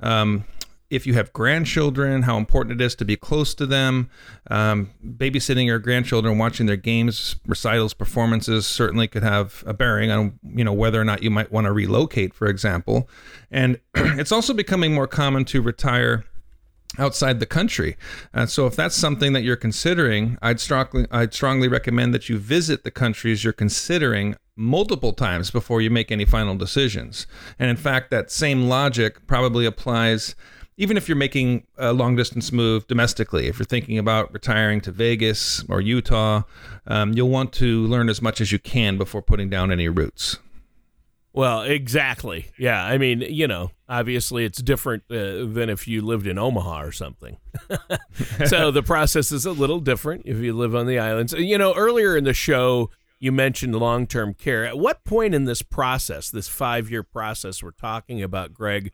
Um, 0.00 0.44
if 0.92 1.06
you 1.06 1.14
have 1.14 1.32
grandchildren, 1.32 2.22
how 2.22 2.36
important 2.36 2.78
it 2.78 2.84
is 2.84 2.94
to 2.96 3.04
be 3.06 3.16
close 3.16 3.54
to 3.54 3.64
them. 3.64 4.10
Um, 4.50 4.90
babysitting 5.02 5.64
your 5.64 5.78
grandchildren, 5.78 6.36
watching 6.36 6.66
their 6.66 6.76
games, 6.76 7.36
recitals, 7.46 7.94
performances 7.94 8.66
certainly 8.66 9.08
could 9.08 9.22
have 9.22 9.64
a 9.66 9.72
bearing 9.72 10.10
on 10.10 10.38
you 10.44 10.62
know 10.62 10.72
whether 10.74 11.00
or 11.00 11.04
not 11.04 11.22
you 11.22 11.30
might 11.30 11.50
want 11.50 11.64
to 11.64 11.72
relocate, 11.72 12.34
for 12.34 12.46
example. 12.46 13.08
And 13.50 13.80
it's 13.94 14.32
also 14.32 14.52
becoming 14.52 14.92
more 14.92 15.06
common 15.06 15.46
to 15.46 15.62
retire 15.62 16.24
outside 16.98 17.40
the 17.40 17.46
country. 17.46 17.96
Uh, 18.34 18.44
so 18.44 18.66
if 18.66 18.76
that's 18.76 18.94
something 18.94 19.32
that 19.32 19.42
you're 19.42 19.56
considering, 19.56 20.36
I'd 20.42 20.60
strongly 20.60 21.06
I'd 21.10 21.32
strongly 21.32 21.68
recommend 21.68 22.12
that 22.12 22.28
you 22.28 22.36
visit 22.36 22.84
the 22.84 22.90
countries 22.90 23.44
you're 23.44 23.54
considering 23.54 24.36
multiple 24.56 25.14
times 25.14 25.50
before 25.50 25.80
you 25.80 25.88
make 25.88 26.12
any 26.12 26.26
final 26.26 26.54
decisions. 26.54 27.26
And 27.58 27.70
in 27.70 27.76
fact, 27.76 28.10
that 28.10 28.30
same 28.30 28.68
logic 28.68 29.26
probably 29.26 29.64
applies 29.64 30.34
even 30.76 30.96
if 30.96 31.08
you're 31.08 31.16
making 31.16 31.66
a 31.76 31.92
long 31.92 32.16
distance 32.16 32.52
move 32.52 32.86
domestically, 32.86 33.46
if 33.46 33.58
you're 33.58 33.66
thinking 33.66 33.98
about 33.98 34.32
retiring 34.32 34.80
to 34.82 34.90
Vegas 34.90 35.64
or 35.68 35.80
Utah, 35.80 36.42
um, 36.86 37.12
you'll 37.12 37.28
want 37.28 37.52
to 37.54 37.86
learn 37.86 38.08
as 38.08 38.22
much 38.22 38.40
as 38.40 38.52
you 38.52 38.58
can 38.58 38.96
before 38.96 39.22
putting 39.22 39.50
down 39.50 39.70
any 39.70 39.88
roots. 39.88 40.38
Well, 41.34 41.62
exactly. 41.62 42.50
Yeah. 42.58 42.84
I 42.84 42.98
mean, 42.98 43.22
you 43.22 43.48
know, 43.48 43.70
obviously 43.88 44.44
it's 44.44 44.60
different 44.60 45.04
uh, 45.10 45.46
than 45.46 45.70
if 45.70 45.88
you 45.88 46.02
lived 46.02 46.26
in 46.26 46.38
Omaha 46.38 46.82
or 46.82 46.92
something. 46.92 47.38
so 48.46 48.70
the 48.70 48.82
process 48.82 49.32
is 49.32 49.46
a 49.46 49.52
little 49.52 49.80
different 49.80 50.22
if 50.26 50.38
you 50.38 50.52
live 50.52 50.74
on 50.74 50.86
the 50.86 50.98
islands. 50.98 51.32
You 51.32 51.56
know, 51.56 51.74
earlier 51.74 52.16
in 52.18 52.24
the 52.24 52.34
show, 52.34 52.90
you 53.18 53.32
mentioned 53.32 53.74
long 53.76 54.06
term 54.06 54.34
care. 54.34 54.66
At 54.66 54.78
what 54.78 55.04
point 55.04 55.34
in 55.34 55.44
this 55.44 55.62
process, 55.62 56.28
this 56.28 56.48
five 56.48 56.90
year 56.90 57.02
process 57.02 57.62
we're 57.62 57.70
talking 57.70 58.22
about, 58.22 58.52
Greg, 58.52 58.92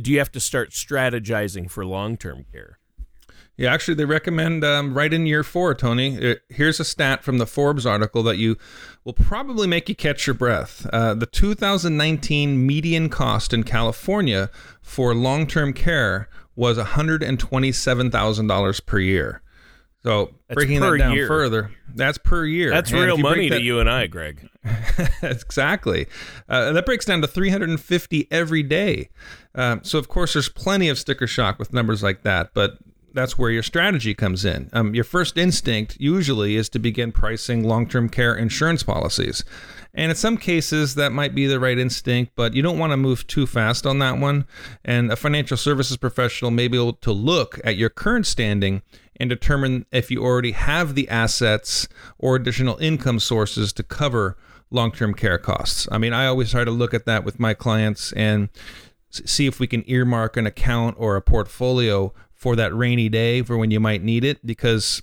do 0.00 0.12
you 0.12 0.18
have 0.18 0.32
to 0.32 0.40
start 0.40 0.70
strategizing 0.70 1.70
for 1.70 1.84
long 1.84 2.16
term 2.16 2.44
care? 2.52 2.78
Yeah, 3.56 3.72
actually, 3.72 3.94
they 3.94 4.04
recommend 4.04 4.64
um, 4.64 4.92
right 4.92 5.10
in 5.10 5.24
year 5.24 5.42
four, 5.42 5.74
Tony. 5.74 6.32
Uh, 6.32 6.34
here's 6.50 6.78
a 6.78 6.84
stat 6.84 7.24
from 7.24 7.38
the 7.38 7.46
Forbes 7.46 7.86
article 7.86 8.22
that 8.24 8.36
you 8.36 8.58
will 9.02 9.14
probably 9.14 9.66
make 9.66 9.88
you 9.88 9.94
catch 9.94 10.26
your 10.26 10.34
breath. 10.34 10.86
Uh, 10.92 11.14
the 11.14 11.24
2019 11.24 12.66
median 12.66 13.08
cost 13.08 13.54
in 13.54 13.62
California 13.62 14.50
for 14.82 15.14
long 15.14 15.46
term 15.46 15.72
care 15.72 16.28
was 16.54 16.76
$127,000 16.76 18.86
per 18.86 18.98
year. 18.98 19.40
So 20.06 20.30
that's 20.46 20.54
breaking 20.54 20.78
that 20.78 20.98
down 20.98 21.14
year. 21.14 21.26
further, 21.26 21.72
that's 21.92 22.16
per 22.16 22.44
year. 22.44 22.70
That's 22.70 22.92
and 22.92 23.00
real 23.00 23.18
money 23.18 23.48
that, 23.48 23.56
to 23.56 23.62
you 23.64 23.80
and 23.80 23.90
I, 23.90 24.06
Greg. 24.06 24.48
exactly. 25.22 26.06
Uh, 26.48 26.70
that 26.70 26.86
breaks 26.86 27.06
down 27.06 27.22
to 27.22 27.26
350 27.26 28.28
every 28.30 28.62
day. 28.62 29.08
Um, 29.56 29.80
so 29.82 29.98
of 29.98 30.06
course, 30.08 30.34
there's 30.34 30.48
plenty 30.48 30.88
of 30.88 30.96
sticker 30.96 31.26
shock 31.26 31.58
with 31.58 31.72
numbers 31.72 32.04
like 32.04 32.22
that, 32.22 32.54
but 32.54 32.78
that's 33.14 33.36
where 33.36 33.50
your 33.50 33.64
strategy 33.64 34.14
comes 34.14 34.44
in. 34.44 34.70
Um, 34.72 34.94
your 34.94 35.02
first 35.02 35.36
instinct 35.36 35.96
usually 35.98 36.54
is 36.54 36.68
to 36.68 36.78
begin 36.78 37.10
pricing 37.10 37.64
long-term 37.64 38.10
care 38.10 38.36
insurance 38.36 38.84
policies. 38.84 39.42
And 39.92 40.10
in 40.10 40.16
some 40.16 40.36
cases, 40.36 40.94
that 40.94 41.10
might 41.10 41.34
be 41.34 41.46
the 41.46 41.58
right 41.58 41.78
instinct, 41.78 42.32
but 42.36 42.54
you 42.54 42.62
don't 42.62 42.78
want 42.78 42.92
to 42.92 42.96
move 42.96 43.26
too 43.26 43.46
fast 43.46 43.86
on 43.86 43.98
that 44.00 44.18
one. 44.18 44.46
And 44.84 45.10
a 45.10 45.16
financial 45.16 45.56
services 45.56 45.96
professional 45.96 46.52
may 46.52 46.68
be 46.68 46.76
able 46.76 46.92
to 46.92 47.10
look 47.10 47.58
at 47.64 47.76
your 47.76 47.88
current 47.88 48.26
standing 48.26 48.82
and 49.18 49.30
determine 49.30 49.86
if 49.92 50.10
you 50.10 50.22
already 50.22 50.52
have 50.52 50.94
the 50.94 51.08
assets 51.08 51.88
or 52.18 52.36
additional 52.36 52.76
income 52.78 53.20
sources 53.20 53.72
to 53.74 53.82
cover 53.82 54.36
long 54.70 54.92
term 54.92 55.14
care 55.14 55.38
costs. 55.38 55.88
I 55.90 55.98
mean, 55.98 56.12
I 56.12 56.26
always 56.26 56.50
try 56.50 56.64
to 56.64 56.70
look 56.70 56.94
at 56.94 57.06
that 57.06 57.24
with 57.24 57.38
my 57.38 57.54
clients 57.54 58.12
and 58.12 58.48
see 59.10 59.46
if 59.46 59.60
we 59.60 59.66
can 59.66 59.84
earmark 59.86 60.36
an 60.36 60.46
account 60.46 60.96
or 60.98 61.16
a 61.16 61.22
portfolio 61.22 62.12
for 62.34 62.56
that 62.56 62.74
rainy 62.74 63.08
day 63.08 63.42
for 63.42 63.56
when 63.56 63.70
you 63.70 63.80
might 63.80 64.02
need 64.02 64.24
it 64.24 64.44
because 64.44 65.02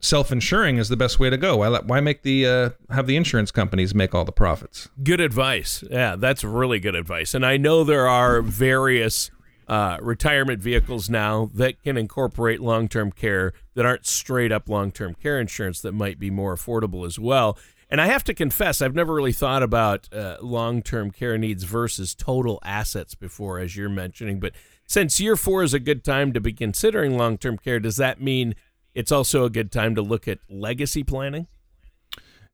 self-insuring 0.00 0.76
is 0.76 0.88
the 0.90 0.96
best 0.96 1.18
way 1.18 1.30
to 1.30 1.36
go. 1.36 1.56
Why, 1.58 1.80
why 1.80 2.00
make 2.00 2.22
the 2.22 2.46
uh, 2.46 2.70
have 2.90 3.06
the 3.06 3.16
insurance 3.16 3.50
companies 3.50 3.94
make 3.94 4.14
all 4.14 4.24
the 4.24 4.32
profits? 4.32 4.88
Good 5.02 5.20
advice. 5.20 5.82
Yeah, 5.90 6.16
that's 6.16 6.44
really 6.44 6.78
good 6.78 6.94
advice. 6.94 7.34
And 7.34 7.44
I 7.44 7.56
know 7.56 7.84
there 7.84 8.06
are 8.06 8.42
various 8.42 9.30
uh, 9.68 9.98
retirement 10.00 10.60
vehicles 10.60 11.08
now 11.08 11.50
that 11.54 11.82
can 11.82 11.96
incorporate 11.96 12.60
long-term 12.60 13.12
care 13.12 13.52
that 13.74 13.86
aren't 13.86 14.06
straight 14.06 14.52
up 14.52 14.68
long-term 14.68 15.14
care 15.14 15.40
insurance 15.40 15.80
that 15.80 15.92
might 15.92 16.18
be 16.18 16.30
more 16.30 16.54
affordable 16.54 17.06
as 17.06 17.18
well. 17.18 17.58
And 17.90 18.00
I 18.00 18.06
have 18.06 18.24
to 18.24 18.34
confess, 18.34 18.82
I've 18.82 18.94
never 18.94 19.14
really 19.14 19.32
thought 19.32 19.62
about 19.62 20.12
uh, 20.12 20.36
long-term 20.40 21.12
care 21.12 21.38
needs 21.38 21.64
versus 21.64 22.14
total 22.14 22.58
assets 22.64 23.14
before, 23.14 23.58
as 23.58 23.76
you're 23.76 23.88
mentioning. 23.88 24.40
But 24.40 24.52
since 24.86 25.20
year 25.20 25.36
four 25.36 25.62
is 25.62 25.74
a 25.74 25.78
good 25.78 26.04
time 26.04 26.32
to 26.32 26.40
be 26.40 26.52
considering 26.52 27.16
long-term 27.16 27.58
care, 27.58 27.80
does 27.80 27.96
that 27.96 28.20
mean 28.20 28.54
it's 28.94 29.12
also 29.12 29.44
a 29.44 29.50
good 29.50 29.72
time 29.72 29.94
to 29.96 30.02
look 30.02 30.28
at 30.28 30.38
legacy 30.48 31.02
planning. 31.02 31.46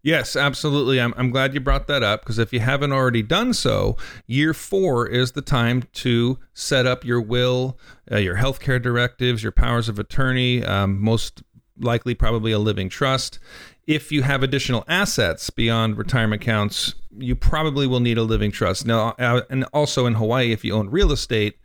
Yes, 0.03 0.35
absolutely. 0.35 0.99
I'm, 1.01 1.13
I'm 1.17 1.31
glad 1.31 1.53
you 1.53 1.61
brought 1.61 1.87
that 1.89 2.03
up 2.03 2.23
because 2.23 2.39
if 2.39 2.53
you 2.53 2.61
haven't 2.61 2.93
already 2.93 3.23
done 3.23 3.53
so, 3.53 3.97
year 4.27 4.55
four 4.55 5.07
is 5.07 5.33
the 5.33 5.43
time 5.43 5.83
to 5.93 6.39
set 6.55 6.87
up 6.87 7.05
your 7.05 7.21
will, 7.21 7.79
uh, 8.11 8.17
your 8.17 8.37
healthcare 8.37 8.81
directives, 8.81 9.43
your 9.43 9.53
powers 9.53 9.89
of 9.89 9.99
attorney, 9.99 10.65
um, 10.65 11.01
most 11.01 11.43
likely, 11.79 12.15
probably 12.15 12.53
a 12.53 12.59
living 12.59 12.89
trust. 12.89 13.39
If 13.87 14.11
you 14.11 14.23
have 14.23 14.43
additional 14.43 14.85
assets 14.89 15.51
beyond 15.51 15.99
retirement 15.99 16.43
accounts, 16.43 16.95
you 17.19 17.35
probably 17.35 17.87
will 17.87 18.01
need 18.01 18.19
a 18.19 18.23
living 18.23 18.53
trust. 18.53 18.87
Now, 18.87 19.15
uh, 19.19 19.43
and 19.51 19.65
also 19.73 20.07
in 20.07 20.15
Hawaii, 20.15 20.53
if 20.53 20.65
you 20.65 20.75
own 20.75 20.89
real 20.89 21.13
estate, 21.13 21.59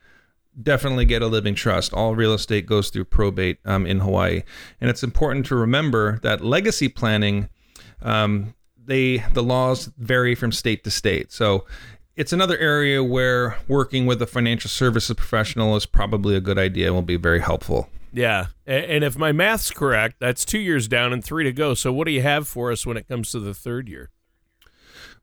definitely 0.62 1.06
get 1.06 1.22
a 1.22 1.28
living 1.28 1.56
trust. 1.56 1.94
All 1.94 2.16
real 2.16 2.34
estate 2.34 2.66
goes 2.66 2.90
through 2.90 3.06
probate 3.06 3.60
um, 3.66 3.86
in 3.86 4.00
Hawaii, 4.00 4.44
and 4.82 4.90
it's 4.90 5.04
important 5.04 5.46
to 5.48 5.56
remember 5.56 6.20
that 6.24 6.44
legacy 6.44 6.88
planning, 6.88 7.50
um, 8.02 8.54
they 8.86 9.18
the 9.34 9.44
laws 9.44 9.92
vary 9.98 10.36
from 10.36 10.52
state 10.52 10.84
to 10.84 10.92
state. 10.92 11.32
So 11.32 11.66
it's 12.16 12.32
another 12.32 12.58
area 12.58 13.04
where 13.04 13.58
working 13.68 14.06
with 14.06 14.22
a 14.22 14.28
financial 14.28 14.70
services 14.70 15.16
professional 15.16 15.76
is 15.76 15.86
probably 15.86 16.36
a 16.36 16.42
good 16.42 16.58
idea 16.58 16.88
and 16.88 16.96
will 16.96 17.02
be 17.02 17.18
very 17.18 17.42
helpful. 17.42 17.90
Yeah, 18.14 18.48
and 18.66 19.04
if 19.04 19.18
my 19.18 19.34
math's 19.34 19.72
correct, 19.72 20.16
that's 20.20 20.46
two 20.46 20.60
years 20.60 20.88
down 20.88 21.12
and 21.12 21.22
three 21.22 21.44
to 21.44 21.52
go. 21.52 21.74
So 21.74 21.92
what 21.92 22.06
do 22.06 22.14
you 22.14 22.22
have 22.22 22.48
for 22.48 22.72
us 22.72 22.86
when 22.86 22.96
it 22.96 23.10
comes 23.10 23.32
to 23.32 23.42
the 23.42 23.54
third 23.54 23.90
year? 23.90 24.10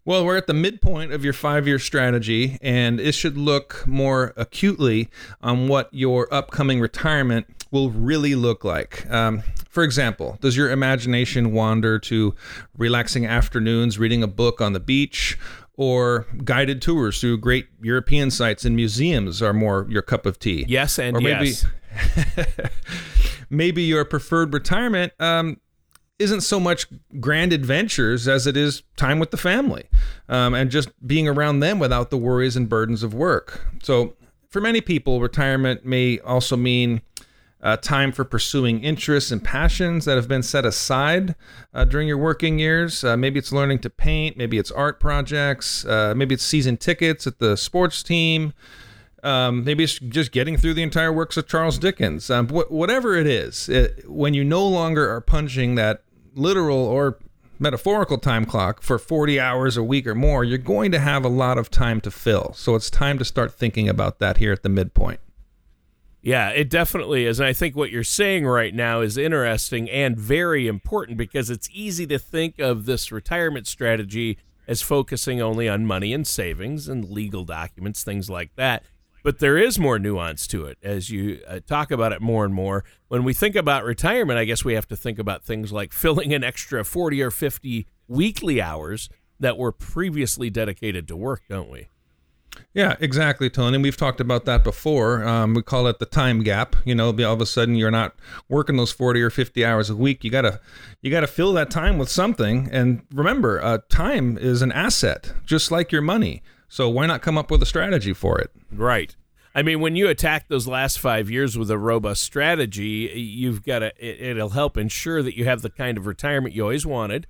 Well, 0.05 0.25
we're 0.25 0.37
at 0.37 0.49
the 0.49 0.55
midpoint 0.55 1.13
of 1.13 1.25
your 1.25 1.33
five 1.33 1.67
year 1.67 1.79
strategy, 1.79 2.59
and 2.61 3.01
it 3.01 3.13
should 3.13 3.39
look 3.39 3.87
more 3.87 4.35
acutely 4.37 5.09
on 5.41 5.69
what 5.69 5.89
your 5.93 6.33
upcoming 6.35 6.81
retirement 6.81 7.62
will 7.73 7.91
really 7.91 8.37
look 8.37 8.65
like. 8.65 9.11
Um, 9.11 9.43
for 9.69 9.83
example, 9.83 10.39
does 10.41 10.57
your 10.57 10.71
imagination 10.71 11.53
wander 11.53 11.99
to 12.01 12.35
relaxing 12.77 13.27
afternoons 13.27 13.99
reading 13.99 14.23
a 14.23 14.29
book 14.29 14.61
on 14.61 14.75
the 14.75 14.81
beach? 14.81 15.37
Or 15.79 16.27
guided 16.45 16.83
tours 16.83 17.19
through 17.19 17.39
great 17.39 17.67
European 17.81 18.31
sites 18.31 18.67
and 18.67 18.77
museums 18.77 19.41
are 19.41 19.55
more 19.55 19.87
your 19.89 20.03
cup 20.03 20.27
of 20.27 20.39
tea. 20.39 20.67
Yes, 20.69 20.99
and 20.99 21.17
or 21.17 21.21
maybe, 21.21 21.49
yes. 21.49 21.67
maybe 23.51 23.83
your 23.83 24.05
preferred 24.05 24.53
retirement 24.53 25.15
um, 25.19 25.59
isn't 26.19 26.43
so 26.43 26.61
much 26.61 26.87
grand 27.21 27.55
adventures 27.55 28.29
as 28.29 28.47
it 28.47 28.55
is 28.55 28.83
time 28.97 29.19
with 29.19 29.31
the 29.31 29.39
family 29.39 29.89
um, 30.29 30.53
and 30.53 30.71
just 30.71 30.91
being 31.07 31.27
around 31.27 31.61
them 31.61 31.79
without 31.79 32.11
the 32.11 32.19
worries 32.19 32.55
and 32.55 32.69
burdens 32.69 33.03
of 33.03 33.15
work. 33.15 33.67
So, 33.83 34.15
for 34.51 34.61
many 34.61 34.83
people, 34.83 35.23
retirement 35.23 35.87
may 35.87 36.19
also 36.19 36.59
mean 36.59 37.01
uh, 37.63 37.77
time 37.77 38.11
for 38.11 38.25
pursuing 38.25 38.83
interests 38.83 39.31
and 39.31 39.43
passions 39.43 40.05
that 40.05 40.17
have 40.17 40.27
been 40.27 40.43
set 40.43 40.65
aside 40.65 41.35
uh, 41.73 41.85
during 41.85 42.09
your 42.09 42.19
working 42.19 42.59
years. 42.59 43.05
Uh, 43.05 43.17
maybe 43.17 43.39
it's 43.39 43.53
learning 43.53 43.79
to 43.79 43.91
paint, 43.91 44.37
maybe 44.37 44.59
it's 44.59 44.71
art 44.71 44.99
projects, 44.99 45.85
uh, 45.85 46.13
maybe 46.17 46.35
it's 46.35 46.45
season 46.45 46.77
tickets 46.77 47.27
at 47.27 47.39
the 47.39 47.57
sports 47.57 48.03
team. 48.03 48.53
Um, 49.23 49.63
maybe 49.63 49.85
it's 49.85 50.01
just 50.01 50.33
getting 50.33 50.57
through 50.57 50.75
the 50.75 50.83
entire 50.83 51.13
works 51.13 51.37
of 51.37 51.47
Charles 51.47 51.79
Dickens. 51.79 52.29
Um, 52.29 52.49
wh- 52.49 52.71
whatever 52.73 53.15
it 53.15 53.29
is, 53.29 53.69
it, 53.69 54.11
when 54.11 54.35
you 54.35 54.43
no 54.43 54.67
longer 54.67 55.09
are 55.09 55.21
punching 55.21 55.77
that 55.77 56.03
literal 56.35 56.79
or 56.79 57.19
metaphorical 57.61 58.19
time 58.19 58.45
clock 58.45 58.83
for 58.83 58.99
40 58.99 59.39
hours 59.39 59.77
a 59.77 59.85
week 59.85 60.09
or 60.09 60.17
more, 60.17 60.43
you're 60.43 60.59
going 60.59 60.91
to 60.91 60.99
have 60.99 61.25
a 61.25 61.29
lot 61.29 61.57
of 61.57 61.71
time 61.71 62.01
to 62.01 62.11
fill. 62.11 62.53
So 62.55 62.75
it's 62.75 62.91
time 62.91 63.17
to 63.19 63.25
start 63.25 63.55
thinking 63.55 63.89
about 63.89 64.19
that 64.19 64.39
here 64.39 64.53
at 64.53 64.65
the 64.65 64.69
midpoint. 64.69 65.21
Yeah, 66.23 66.51
it 66.51 66.71
definitely 66.71 67.27
is. 67.27 67.41
And 67.41 67.49
I 67.49 67.53
think 67.53 67.75
what 67.75 67.91
you're 67.91 68.05
saying 68.05 68.47
right 68.47 68.73
now 68.73 69.01
is 69.01 69.19
interesting 69.19 69.91
and 69.91 70.17
very 70.17 70.69
important 70.69 71.19
because 71.19 71.51
it's 71.51 71.69
easy 71.73 72.07
to 72.07 72.19
think 72.19 72.61
of 72.61 72.87
this 72.87 73.11
retirement 73.11 73.67
strategy 73.67 74.39
as 74.69 74.81
focusing 74.83 75.43
only 75.43 75.69
on 75.69 75.85
money 75.85 76.13
and 76.15 76.25
savings 76.25 76.89
and 76.89 77.11
legal 77.11 77.45
documents, 77.45 78.05
things 78.05 78.31
like 78.31 78.55
that. 78.55 78.85
But 79.25 79.41
there 79.41 79.59
is 79.59 79.79
more 79.79 79.99
nuance 79.99 80.47
to 80.49 80.65
it 80.65 80.79
as 80.83 81.11
you 81.11 81.41
uh, 81.47 81.61
talk 81.67 81.91
about 81.91 82.13
it 82.13 82.21
more 82.21 82.45
and 82.45 82.55
more. 82.55 82.85
When 83.09 83.25
we 83.25 83.35
think 83.35 83.57
about 83.57 83.85
retirement, 83.85 84.39
I 84.39 84.45
guess 84.45 84.65
we 84.65 84.75
have 84.75 84.89
to 84.89 84.97
think 84.97 85.19
about 85.19 85.45
things 85.45 85.73
like 85.73 85.93
filling 85.93 86.33
an 86.33 86.45
extra 86.45 86.85
40 86.85 87.21
or 87.21 87.33
50 87.33 87.87
weekly 88.07 88.63
hours 88.63 89.09
that 89.41 89.59
were 89.59 89.73
previously 89.73 90.51
dedicated 90.51 91.09
to 91.09 91.17
work, 91.17 91.43
don't 91.49 91.69
we? 91.69 91.89
Yeah, 92.75 92.97
exactly, 93.01 93.51
Tony. 93.51 93.77
We've 93.77 93.97
talked 93.97 94.21
about 94.21 94.47
that 94.47 94.65
before. 94.65 95.25
Um, 95.25 95.53
we 95.53 95.63
call 95.63 95.87
it 95.89 95.99
the 95.99 96.07
time 96.07 96.43
gap. 96.43 96.75
You 96.85 96.95
know, 96.95 97.09
all 97.09 97.35
of 97.35 97.41
a 97.41 97.47
sudden 97.47 97.75
you're 97.75 97.91
not 97.91 98.15
working 98.49 98.77
those 98.77 98.93
40 98.93 99.21
or 99.21 99.29
50 99.29 99.65
hours 99.65 99.91
a 99.91 99.97
week. 99.97 100.25
You 100.25 100.31
gotta, 100.31 100.59
you 101.03 101.11
gotta 101.11 101.27
fill 101.27 101.53
that 101.55 101.71
time 101.71 101.99
with 101.99 102.09
something. 102.09 102.71
And 102.73 103.03
remember, 103.13 103.63
uh, 103.63 103.79
time 103.91 104.39
is 104.39 104.63
an 104.63 104.73
asset, 104.73 105.35
just 105.45 105.71
like 105.71 105.93
your 105.93 106.01
money. 106.01 106.43
So 106.69 106.89
why 106.89 107.05
not 107.05 107.21
come 107.21 107.37
up 107.37 107.51
with 107.51 107.63
a 107.63 107.67
strategy 107.67 108.15
for 108.15 108.39
it? 108.39 108.51
Right. 108.71 109.15
I 109.55 109.61
mean, 109.63 109.81
when 109.81 109.95
you 109.95 110.09
attack 110.09 110.49
those 110.49 110.67
last 110.67 110.99
five 110.99 111.31
years 111.31 111.59
with 111.59 111.71
a 111.71 111.77
robust 111.77 112.23
strategy, 112.23 113.13
you've 113.15 113.63
got 113.63 113.81
to, 113.81 113.93
it, 113.99 114.39
will 114.39 114.51
help 114.51 114.79
ensure 114.79 115.23
that 115.23 115.37
you 115.37 115.45
have 115.45 115.61
the 115.61 115.69
kind 115.69 115.99
of 115.99 116.07
retirement 116.07 116.55
you 116.55 116.63
always 116.63 116.87
wanted. 116.87 117.27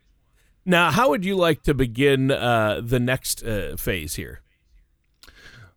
Now, 0.65 0.93
how 0.93 1.11
would 1.11 1.25
you 1.25 1.35
like 1.35 1.65
to 1.65 1.75
begin 1.75 2.31
uh, 2.31 2.81
the 2.85 3.01
next 3.01 3.43
uh, 3.43 3.75
phase 3.77 4.15
here? 4.15 4.42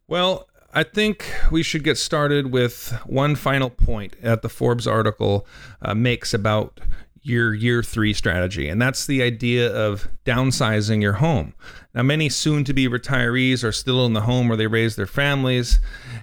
Well, 0.07 0.47
I 0.73 0.83
think 0.83 1.31
we 1.51 1.63
should 1.63 1.83
get 1.83 1.97
started 1.97 2.51
with 2.51 2.91
one 3.05 3.35
final 3.35 3.69
point 3.69 4.21
that 4.21 4.41
the 4.41 4.49
Forbes 4.49 4.85
article 4.85 5.47
uh, 5.81 5.95
makes 5.95 6.33
about 6.33 6.79
your 7.21 7.55
year 7.55 7.81
three 7.81 8.13
strategy, 8.13 8.69
and 8.69 8.79
that's 8.79 9.07
the 9.07 9.23
idea 9.23 9.73
of 9.73 10.07
downsizing 10.25 11.01
your 11.01 11.13
home. 11.13 11.55
Now, 11.95 12.03
many 12.03 12.29
soon 12.29 12.63
to 12.65 12.73
be 12.73 12.87
retirees 12.87 13.63
are 13.63 13.71
still 13.71 14.05
in 14.05 14.13
the 14.13 14.21
home 14.21 14.47
where 14.47 14.57
they 14.57 14.67
raise 14.67 14.95
their 14.95 15.07
families, 15.07 15.79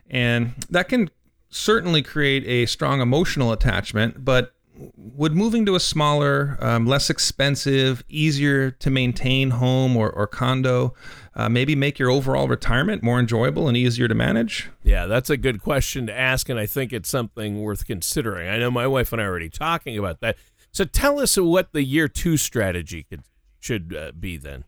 and 0.09 0.55
that 0.71 0.89
can 0.89 1.11
certainly 1.49 2.03
create 2.03 2.47
a 2.47 2.67
strong 2.67 3.01
emotional 3.01 3.51
attachment, 3.51 4.25
but 4.25 4.52
would 4.97 5.35
moving 5.35 5.67
to 5.67 5.75
a 5.75 5.81
smaller, 5.81 6.57
um, 6.61 6.87
less 6.87 7.11
expensive, 7.11 8.03
easier 8.09 8.71
to 8.71 8.91
maintain 8.91 9.51
home 9.51 9.97
or, 9.97 10.11
or 10.11 10.27
condo 10.27 10.95
uh, 11.35 11.49
maybe 11.49 11.75
make 11.75 11.99
your 11.99 12.11
overall 12.11 12.49
retirement 12.49 13.03
more 13.03 13.19
enjoyable 13.19 13.69
and 13.69 13.77
easier 13.77 14.09
to 14.09 14.15
manage? 14.15 14.71
Yeah, 14.83 15.07
that's 15.07 15.31
a 15.31 15.37
good 15.37 15.63
question 15.63 16.07
to 16.07 16.19
ask, 16.19 16.49
and 16.49 16.59
I 16.59 16.67
think 16.67 16.93
it's 16.93 17.09
something 17.09 17.63
worth 17.63 17.87
considering. 17.87 18.49
I 18.49 18.59
know 18.59 18.71
my 18.71 18.87
wife 18.87 19.13
and 19.13 19.21
I 19.21 19.25
are 19.25 19.31
already 19.31 19.49
talking 19.49 19.99
about 19.99 20.21
that. 20.21 20.37
So 20.73 20.85
tell 20.85 21.21
us 21.21 21.37
what 21.37 21.73
the 21.73 21.83
year 21.83 22.09
two 22.09 22.37
strategy 22.37 23.03
could 23.03 23.23
should 23.61 23.95
uh, 23.97 24.13
be 24.13 24.37
then. 24.37 24.65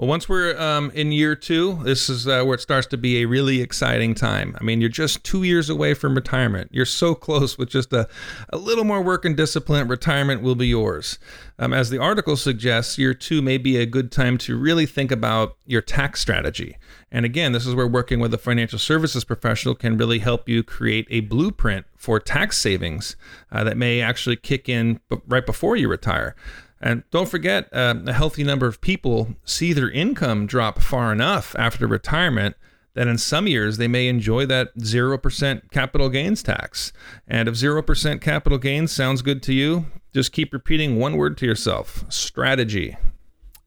Well, 0.00 0.08
once 0.08 0.30
we're 0.30 0.58
um, 0.58 0.90
in 0.92 1.12
year 1.12 1.36
two, 1.36 1.78
this 1.82 2.08
is 2.08 2.26
uh, 2.26 2.42
where 2.42 2.54
it 2.54 2.62
starts 2.62 2.86
to 2.86 2.96
be 2.96 3.20
a 3.20 3.26
really 3.26 3.60
exciting 3.60 4.14
time. 4.14 4.56
I 4.58 4.64
mean, 4.64 4.80
you're 4.80 4.88
just 4.88 5.22
two 5.24 5.42
years 5.42 5.68
away 5.68 5.92
from 5.92 6.14
retirement. 6.14 6.70
You're 6.72 6.86
so 6.86 7.14
close 7.14 7.58
with 7.58 7.68
just 7.68 7.92
a, 7.92 8.08
a 8.48 8.56
little 8.56 8.84
more 8.84 9.02
work 9.02 9.26
and 9.26 9.36
discipline, 9.36 9.88
retirement 9.88 10.40
will 10.40 10.54
be 10.54 10.68
yours. 10.68 11.18
Um, 11.58 11.74
as 11.74 11.90
the 11.90 11.98
article 11.98 12.38
suggests, 12.38 12.96
year 12.96 13.12
two 13.12 13.42
may 13.42 13.58
be 13.58 13.76
a 13.76 13.84
good 13.84 14.10
time 14.10 14.38
to 14.38 14.56
really 14.58 14.86
think 14.86 15.12
about 15.12 15.58
your 15.66 15.82
tax 15.82 16.20
strategy. 16.20 16.78
And 17.12 17.26
again, 17.26 17.52
this 17.52 17.66
is 17.66 17.74
where 17.74 17.86
working 17.86 18.20
with 18.20 18.32
a 18.32 18.38
financial 18.38 18.78
services 18.78 19.24
professional 19.24 19.74
can 19.74 19.98
really 19.98 20.20
help 20.20 20.48
you 20.48 20.62
create 20.62 21.08
a 21.10 21.20
blueprint 21.20 21.84
for 21.98 22.18
tax 22.18 22.56
savings 22.56 23.16
uh, 23.52 23.64
that 23.64 23.76
may 23.76 24.00
actually 24.00 24.36
kick 24.36 24.66
in 24.66 25.00
right 25.26 25.44
before 25.44 25.76
you 25.76 25.90
retire. 25.90 26.34
And 26.80 27.02
don't 27.10 27.28
forget, 27.28 27.68
uh, 27.72 27.94
a 28.06 28.12
healthy 28.12 28.42
number 28.42 28.66
of 28.66 28.80
people 28.80 29.36
see 29.44 29.72
their 29.72 29.90
income 29.90 30.46
drop 30.46 30.80
far 30.80 31.12
enough 31.12 31.54
after 31.58 31.86
retirement 31.86 32.56
that 32.94 33.06
in 33.06 33.18
some 33.18 33.46
years 33.46 33.76
they 33.76 33.88
may 33.88 34.08
enjoy 34.08 34.46
that 34.46 34.76
0% 34.78 35.70
capital 35.70 36.08
gains 36.08 36.42
tax. 36.42 36.92
And 37.28 37.48
if 37.48 37.54
0% 37.54 38.20
capital 38.20 38.58
gains 38.58 38.92
sounds 38.92 39.22
good 39.22 39.42
to 39.44 39.52
you, 39.52 39.86
just 40.12 40.32
keep 40.32 40.52
repeating 40.52 40.98
one 40.98 41.16
word 41.16 41.36
to 41.38 41.46
yourself 41.46 42.04
strategy. 42.08 42.96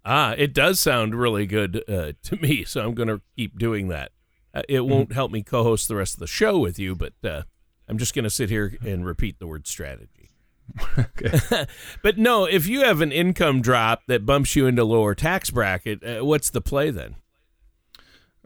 Ah, 0.06 0.34
it 0.38 0.54
does 0.54 0.80
sound 0.80 1.16
really 1.16 1.46
good 1.46 1.84
uh, 1.88 2.14
to 2.24 2.36
me, 2.38 2.64
so 2.66 2.82
I'm 2.82 2.94
going 2.94 3.08
to 3.08 3.22
keep 3.36 3.58
doing 3.58 3.88
that. 3.90 4.12
Uh, 4.54 4.64
it 4.68 4.82
won't 4.82 5.10
mm-hmm. 5.10 5.16
help 5.16 5.32
me 5.32 5.42
co 5.42 5.64
host 5.64 5.88
the 5.88 5.96
rest 5.96 6.16
of 6.16 6.20
the 6.20 6.28
show 6.28 6.60
with 6.60 6.78
you, 6.78 6.96
but 6.96 7.14
uh, 7.24 7.44
I'm 7.88 7.98
just 7.98 8.14
going 8.14 8.24
to 8.24 8.30
sit 8.30 8.50
here 8.50 8.78
and 8.86 9.06
repeat 9.06 9.40
the 9.40 9.48
word 9.48 9.68
strategy. 9.68 10.23
but 12.02 12.18
no, 12.18 12.46
if 12.46 12.68
you 12.68 12.82
have 12.82 13.02
an 13.02 13.12
income 13.12 13.62
drop 13.62 14.04
that 14.08 14.26
bumps 14.26 14.56
you 14.56 14.68
into 14.68 14.84
lower 14.84 15.16
tax 15.16 15.50
bracket, 15.50 16.04
uh, 16.04 16.26
what's 16.26 16.50
the 16.50 16.62
play 16.62 16.90
then? 16.90 17.16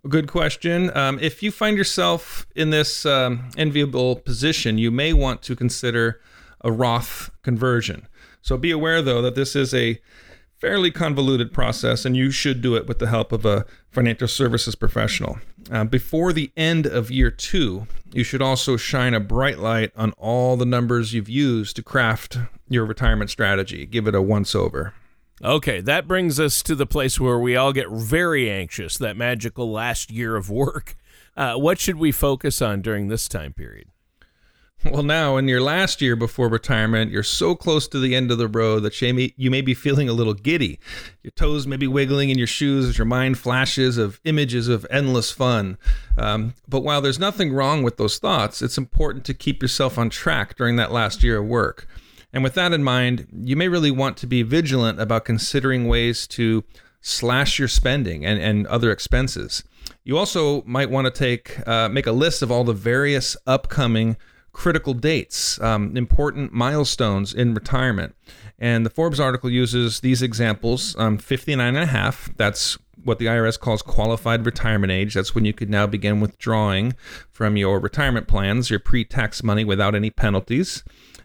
Good 0.08 0.28
question. 0.28 0.96
Um, 0.96 1.20
if 1.20 1.44
you 1.44 1.52
find 1.52 1.78
yourself 1.78 2.48
in 2.56 2.70
this 2.70 3.06
um, 3.06 3.50
enviable 3.58 4.16
position, 4.16 4.78
you 4.78 4.92
may 4.92 5.12
want 5.12 5.42
to 5.44 5.56
consider 5.56 6.22
a 6.62 6.72
Roth 6.72 7.30
conversion. 7.44 8.08
So 8.42 8.58
be 8.58 8.72
aware, 8.72 9.02
though, 9.02 9.22
that 9.22 9.36
this 9.36 9.56
is 9.56 9.74
a 9.74 10.00
fairly 10.60 10.92
convoluted 10.92 11.52
process, 11.52 12.06
and 12.06 12.16
you 12.16 12.32
should 12.32 12.62
do 12.62 12.76
it 12.76 12.88
with 12.88 13.00
the 13.00 13.08
help 13.08 13.32
of 13.32 13.46
a 13.46 13.66
financial 13.92 14.28
services 14.28 14.76
professional. 14.76 15.40
Uh, 15.70 15.84
before 15.84 16.32
the 16.32 16.52
end 16.56 16.86
of 16.86 17.12
year 17.12 17.30
two, 17.30 17.88
you 18.14 18.24
should 18.24 18.42
also 18.42 18.78
shine 18.78 19.14
a 19.14 19.20
bright 19.20 19.60
light 19.60 19.92
on 19.96 20.12
all 20.14 20.56
the 20.56 20.66
numbers 20.66 21.14
you've 21.14 21.30
used 21.30 21.76
to 21.76 21.84
craft 21.84 22.38
your 22.70 22.86
retirement 22.86 23.30
strategy. 23.30 23.86
Give 23.86 24.08
it 24.08 24.16
a 24.16 24.22
once 24.22 24.56
over. 24.56 24.94
Okay, 25.44 25.82
that 25.82 26.08
brings 26.08 26.40
us 26.40 26.64
to 26.64 26.74
the 26.74 26.88
place 26.88 27.20
where 27.20 27.38
we 27.38 27.56
all 27.56 27.74
get 27.74 27.92
very 27.92 28.50
anxious 28.50 28.98
that 28.98 29.18
magical 29.18 29.72
last 29.72 30.10
year 30.10 30.36
of 30.36 30.50
work. 30.50 30.96
Uh, 31.36 31.56
what 31.56 31.80
should 31.80 31.98
we 31.98 32.12
focus 32.12 32.62
on 32.62 32.82
during 32.82 33.08
this 33.08 33.28
time 33.28 33.54
period? 33.54 33.88
Well, 34.86 35.04
now 35.04 35.38
in 35.38 35.48
your 35.48 35.60
last 35.60 36.02
year 36.02 36.16
before 36.16 36.50
retirement, 36.50 37.12
you're 37.12 37.24
so 37.24 37.56
close 37.56 37.88
to 37.88 38.00
the 38.00 38.16
end 38.16 38.32
of 38.32 38.38
the 38.38 38.48
road 38.48 38.84
that 38.84 39.02
you 39.02 39.52
may, 39.52 39.62
be 39.62 39.74
feeling 39.74 40.08
a 40.08 40.14
little 40.14 40.36
giddy. 40.36 40.80
Your 41.24 41.32
toes 41.32 41.66
may 41.66 41.78
be 41.78 41.88
wiggling 41.88 42.30
in 42.30 42.38
your 42.38 42.48
shoes 42.48 42.86
as 42.88 42.98
your 42.98 43.06
mind 43.06 43.40
flashes 43.40 43.98
of 43.98 44.22
images 44.24 44.68
of 44.68 44.86
endless 44.90 45.32
fun. 45.32 45.78
Um, 46.18 46.54
but 46.68 46.82
while 46.82 47.02
there's 47.02 47.20
nothing 47.20 47.54
wrong 47.54 47.82
with 47.82 47.98
those 47.98 48.20
thoughts, 48.20 48.62
it's 48.62 48.78
important 48.78 49.26
to 49.26 49.34
keep 49.34 49.62
yourself 49.62 49.98
on 49.98 50.10
track 50.10 50.56
during 50.56 50.76
that 50.76 50.92
last 50.92 51.24
year 51.24 51.40
of 51.40 51.46
work. 51.46 51.88
And 52.32 52.44
with 52.44 52.54
that 52.54 52.72
in 52.72 52.84
mind, 52.84 53.28
you 53.34 53.56
may 53.56 53.68
really 53.68 53.92
want 53.92 54.16
to 54.18 54.28
be 54.28 54.44
vigilant 54.44 55.02
about 55.02 55.26
considering 55.26 55.88
ways 55.88 56.28
to 56.28 56.64
slash 57.02 57.58
your 57.58 57.68
spending 57.68 58.26
and, 58.26 58.40
and 58.40 58.68
other 58.68 58.92
expenses. 58.92 59.64
You 60.04 60.18
also 60.18 60.62
might 60.64 60.90
want 60.90 61.06
to 61.06 61.12
take 61.12 61.68
uh, 61.68 61.90
make 61.90 62.06
a 62.06 62.12
list 62.12 62.42
of 62.42 62.52
all 62.52 62.64
the 62.64 62.74
various 62.74 63.36
upcoming 63.48 64.18
critical 64.58 64.96
dates, 64.96 65.62
um, 65.62 65.96
important 65.96 66.52
milestones 66.52 67.32
in 67.32 67.54
retirement. 67.54 68.16
And 68.58 68.84
the 68.84 68.90
Forbes 68.90 69.20
article 69.20 69.52
uses 69.52 70.00
these 70.00 70.24
examples 70.24 70.96
um, 70.98 71.20
59 71.20 71.76
and 71.76 71.78
a 71.78 71.86
half, 71.86 72.32
that's 72.38 72.76
what 73.04 73.20
the 73.20 73.28
IRS 73.28 73.60
calls 73.60 73.84
qualified 73.84 74.48
retirement 74.48 74.92
age. 74.92 75.14
That's 75.14 75.36
when 75.36 75.46
you 75.46 75.54
could 75.54 75.70
now 75.70 75.86
begin 75.86 76.20
withdrawing 76.20 76.96
from 77.32 77.56
your 77.56 77.80
retirement 77.80 78.28
plans, 78.28 78.72
your 78.72 78.80
pre 78.80 79.06
tax 79.06 79.44
money 79.44 79.64
without 79.64 79.94
any 79.94 80.10
penalties. 80.10 80.84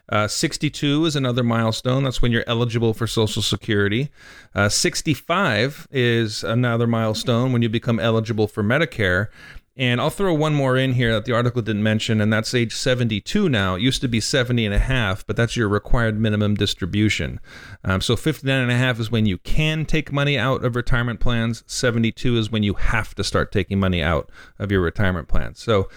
Uh, 0.09 0.27
62 0.27 1.05
is 1.05 1.15
another 1.15 1.43
milestone. 1.43 2.03
That's 2.03 2.21
when 2.21 2.31
you're 2.31 2.43
eligible 2.45 2.93
for 2.93 3.07
Social 3.07 3.41
Security. 3.41 4.11
Uh, 4.53 4.69
65 4.69 5.87
is 5.89 6.43
another 6.43 6.85
milestone 6.85 7.51
when 7.51 7.63
you 7.63 7.69
become 7.69 7.99
eligible 7.99 8.47
for 8.47 8.63
Medicare. 8.63 9.29
And 9.75 9.99
I'll 9.99 10.11
throw 10.11 10.35
one 10.35 10.53
more 10.53 10.77
in 10.77 10.93
here 10.93 11.13
that 11.13 11.25
the 11.25 11.33
article 11.33 11.63
didn't 11.63 11.81
mention, 11.81 12.21
and 12.21 12.31
that's 12.31 12.53
age 12.53 12.75
72 12.75 13.49
now. 13.49 13.73
It 13.73 13.81
used 13.81 14.01
to 14.01 14.07
be 14.07 14.19
70 14.19 14.65
and 14.65 14.73
a 14.73 14.79
half, 14.79 15.25
but 15.25 15.35
that's 15.35 15.57
your 15.57 15.67
required 15.67 16.19
minimum 16.19 16.53
distribution. 16.53 17.39
Um, 17.83 17.99
so 17.99 18.15
59 18.15 18.61
and 18.61 18.71
a 18.71 18.77
half 18.77 18.99
is 18.99 19.09
when 19.09 19.25
you 19.25 19.39
can 19.39 19.85
take 19.85 20.11
money 20.11 20.37
out 20.37 20.63
of 20.63 20.75
retirement 20.75 21.19
plans. 21.19 21.63
72 21.65 22.37
is 22.37 22.51
when 22.51 22.61
you 22.61 22.75
have 22.75 23.15
to 23.15 23.23
start 23.23 23.51
taking 23.51 23.79
money 23.79 24.03
out 24.03 24.29
of 24.59 24.71
your 24.71 24.81
retirement 24.81 25.27
plans. 25.27 25.59
So 25.59 25.89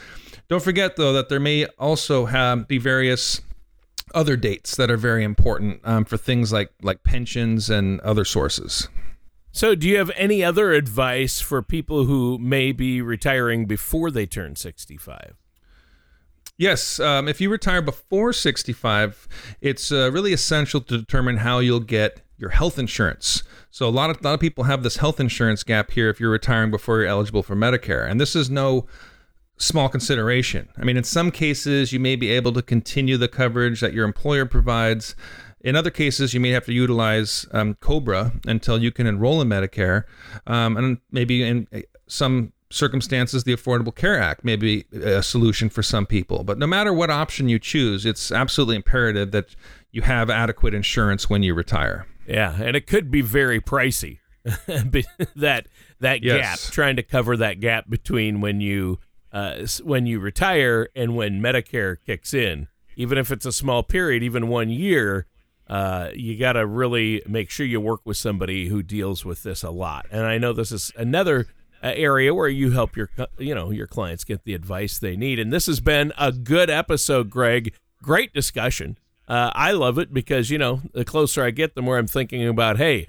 don't 0.48 0.62
forget, 0.62 0.96
though, 0.96 1.12
that 1.12 1.28
there 1.28 1.40
may 1.40 1.66
also 1.78 2.24
have, 2.24 2.66
be 2.66 2.78
various 2.78 3.42
other 4.14 4.36
dates 4.36 4.76
that 4.76 4.90
are 4.90 4.96
very 4.96 5.24
important 5.24 5.80
um, 5.84 6.04
for 6.04 6.16
things 6.16 6.52
like 6.52 6.70
like 6.80 7.02
pensions 7.02 7.68
and 7.68 8.00
other 8.00 8.24
sources. 8.24 8.88
So, 9.56 9.74
do 9.74 9.88
you 9.88 9.96
have 9.96 10.10
any 10.16 10.44
other 10.44 10.72
advice 10.72 11.40
for 11.40 11.62
people 11.62 12.04
who 12.04 12.36
may 12.36 12.72
be 12.72 13.00
retiring 13.00 13.64
before 13.64 14.10
they 14.10 14.26
turn 14.26 14.54
65? 14.54 15.34
Yes, 16.58 17.00
um, 17.00 17.26
if 17.26 17.40
you 17.40 17.48
retire 17.48 17.80
before 17.80 18.34
65, 18.34 19.26
it's 19.62 19.90
uh, 19.90 20.10
really 20.12 20.34
essential 20.34 20.82
to 20.82 20.98
determine 20.98 21.38
how 21.38 21.60
you'll 21.60 21.80
get 21.80 22.20
your 22.36 22.50
health 22.50 22.78
insurance. 22.78 23.44
So 23.70 23.88
a 23.88 23.90
lot 23.90 24.10
of 24.10 24.20
a 24.20 24.24
lot 24.24 24.34
of 24.34 24.40
people 24.40 24.64
have 24.64 24.82
this 24.82 24.98
health 24.98 25.20
insurance 25.20 25.62
gap 25.62 25.90
here 25.90 26.10
if 26.10 26.20
you're 26.20 26.28
retiring 26.28 26.70
before 26.70 26.98
you're 26.98 27.08
eligible 27.08 27.42
for 27.42 27.56
Medicare, 27.56 28.06
and 28.06 28.20
this 28.20 28.36
is 28.36 28.50
no 28.50 28.86
small 29.56 29.88
consideration. 29.88 30.68
I 30.76 30.84
mean, 30.84 30.98
in 30.98 31.04
some 31.04 31.30
cases, 31.30 31.94
you 31.94 31.98
may 31.98 32.14
be 32.14 32.28
able 32.30 32.52
to 32.52 32.60
continue 32.60 33.16
the 33.16 33.26
coverage 33.26 33.80
that 33.80 33.94
your 33.94 34.04
employer 34.04 34.44
provides 34.44 35.16
In 35.66 35.74
other 35.74 35.90
cases, 35.90 36.32
you 36.32 36.38
may 36.38 36.50
have 36.50 36.64
to 36.66 36.72
utilize 36.72 37.44
um, 37.50 37.74
Cobra 37.80 38.30
until 38.46 38.80
you 38.80 38.92
can 38.92 39.04
enroll 39.08 39.40
in 39.40 39.48
Medicare, 39.48 40.04
um, 40.46 40.76
and 40.76 40.98
maybe 41.10 41.42
in 41.42 41.66
uh, 41.74 41.80
some 42.06 42.52
circumstances, 42.70 43.42
the 43.42 43.52
Affordable 43.52 43.92
Care 43.92 44.16
Act 44.16 44.44
may 44.44 44.54
be 44.54 44.84
a 44.92 45.24
solution 45.24 45.68
for 45.68 45.82
some 45.82 46.06
people. 46.06 46.44
But 46.44 46.58
no 46.58 46.68
matter 46.68 46.92
what 46.92 47.10
option 47.10 47.48
you 47.48 47.58
choose, 47.58 48.06
it's 48.06 48.30
absolutely 48.30 48.76
imperative 48.76 49.32
that 49.32 49.56
you 49.90 50.02
have 50.02 50.30
adequate 50.30 50.72
insurance 50.72 51.28
when 51.28 51.42
you 51.42 51.52
retire. 51.52 52.06
Yeah, 52.28 52.54
and 52.62 52.76
it 52.76 52.86
could 52.86 53.10
be 53.10 53.20
very 53.20 53.60
pricey. 53.60 54.20
that 54.44 55.66
that 55.98 56.22
yes. 56.22 56.66
gap, 56.66 56.72
trying 56.72 56.94
to 56.94 57.02
cover 57.02 57.36
that 57.36 57.58
gap 57.58 57.90
between 57.90 58.40
when 58.40 58.60
you 58.60 59.00
uh, 59.32 59.66
when 59.82 60.06
you 60.06 60.20
retire 60.20 60.90
and 60.94 61.16
when 61.16 61.42
Medicare 61.42 61.96
kicks 62.06 62.32
in, 62.32 62.68
even 62.94 63.18
if 63.18 63.32
it's 63.32 63.46
a 63.46 63.50
small 63.50 63.82
period, 63.82 64.22
even 64.22 64.46
one 64.46 64.70
year, 64.70 65.26
uh, 65.68 66.10
you 66.14 66.36
got 66.38 66.52
to 66.52 66.66
really 66.66 67.22
make 67.26 67.50
sure 67.50 67.66
you 67.66 67.80
work 67.80 68.00
with 68.04 68.16
somebody 68.16 68.68
who 68.68 68.82
deals 68.82 69.24
with 69.24 69.42
this 69.42 69.62
a 69.62 69.70
lot. 69.70 70.06
And 70.10 70.24
I 70.24 70.38
know 70.38 70.52
this 70.52 70.70
is 70.70 70.92
another 70.96 71.46
uh, 71.82 71.92
area 71.94 72.32
where 72.34 72.48
you 72.48 72.70
help 72.70 72.96
your 72.96 73.10
you 73.38 73.54
know 73.54 73.70
your 73.70 73.86
clients 73.86 74.24
get 74.24 74.44
the 74.44 74.54
advice 74.54 74.98
they 74.98 75.16
need. 75.16 75.38
And 75.38 75.52
this 75.52 75.66
has 75.66 75.80
been 75.80 76.12
a 76.16 76.32
good 76.32 76.70
episode, 76.70 77.30
Greg. 77.30 77.74
Great 78.02 78.32
discussion. 78.32 78.96
Uh, 79.28 79.50
I 79.54 79.72
love 79.72 79.98
it 79.98 80.14
because 80.14 80.50
you 80.50 80.58
know 80.58 80.82
the 80.92 81.04
closer 81.04 81.42
I 81.42 81.50
get, 81.50 81.74
the 81.74 81.82
more 81.82 81.98
I'm 81.98 82.06
thinking 82.06 82.46
about, 82.46 82.76
hey, 82.76 83.08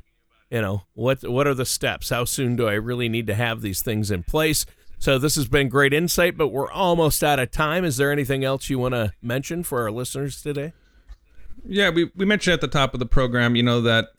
you 0.50 0.62
know 0.62 0.84
what 0.94 1.28
what 1.28 1.48
are 1.48 1.54
the 1.54 1.66
steps? 1.66 2.10
How 2.10 2.26
soon 2.26 2.56
do 2.56 2.68
I 2.68 2.74
really 2.74 3.08
need 3.08 3.28
to 3.28 3.36
have 3.36 3.62
these 3.62 3.82
things 3.82 4.10
in 4.10 4.24
place? 4.24 4.66
So 5.00 5.20
this 5.20 5.36
has 5.36 5.48
been 5.48 5.70
great 5.70 5.94
insight, 5.94 6.38
but 6.38 6.48
we're 6.48 6.72
almost 6.72 7.24
out 7.24 7.38
of 7.38 7.52
time. 7.52 7.86
Is 7.86 7.98
there 7.98 8.12
anything 8.12 8.44
else 8.44 8.68
you 8.68 8.80
want 8.80 8.96
to 8.96 9.14
mention 9.22 9.62
for 9.62 9.84
our 9.84 9.92
listeners 9.92 10.42
today? 10.42 10.74
Yeah, 11.68 11.90
we, 11.90 12.12
we 12.16 12.26
mentioned 12.26 12.54
at 12.54 12.62
the 12.62 12.68
top 12.68 12.94
of 12.94 13.00
the 13.00 13.06
program, 13.06 13.56
you 13.56 13.64
know, 13.64 13.82
that 13.82 14.10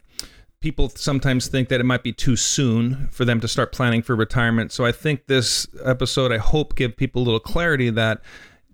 people 0.59 0.89
sometimes 0.89 1.47
think 1.47 1.69
that 1.69 1.79
it 1.79 1.85
might 1.85 2.03
be 2.03 2.11
too 2.11 2.35
soon 2.35 3.07
for 3.11 3.25
them 3.25 3.39
to 3.39 3.47
start 3.47 3.71
planning 3.71 4.01
for 4.01 4.15
retirement. 4.15 4.71
So 4.71 4.85
I 4.85 4.91
think 4.91 5.27
this 5.27 5.67
episode, 5.83 6.31
I 6.31 6.37
hope, 6.37 6.75
give 6.75 6.97
people 6.97 7.21
a 7.21 7.25
little 7.25 7.39
clarity 7.39 7.89
that 7.91 8.21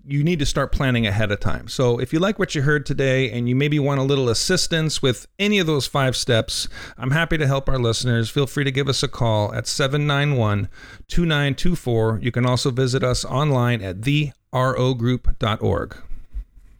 you 0.07 0.23
need 0.23 0.37
to 0.39 0.45
start 0.45 0.71
planning 0.71 1.07
ahead 1.07 1.31
of 1.31 1.39
time. 1.39 1.67
So 1.67 1.99
if 1.99 2.13
you 2.13 2.19
like 2.19 2.37
what 2.37 2.53
you 2.53 2.61
heard 2.61 2.85
today 2.85 3.31
and 3.31 3.49
you 3.49 3.55
maybe 3.55 3.79
want 3.79 3.99
a 3.99 4.03
little 4.03 4.29
assistance 4.29 5.01
with 5.01 5.27
any 5.39 5.57
of 5.57 5.65
those 5.65 5.87
five 5.87 6.15
steps, 6.15 6.67
I'm 6.97 7.11
happy 7.11 7.37
to 7.39 7.47
help 7.47 7.67
our 7.67 7.79
listeners. 7.79 8.29
Feel 8.29 8.45
free 8.45 8.63
to 8.65 8.71
give 8.71 8.87
us 8.87 9.01
a 9.01 9.07
call 9.07 9.53
at 9.53 9.65
791 9.67 10.69
2924. 11.07 12.19
You 12.21 12.31
can 12.31 12.45
also 12.45 12.69
visit 12.69 13.03
us 13.03 13.25
online 13.25 13.81
at 13.81 14.01
therogroup.org. 14.01 15.97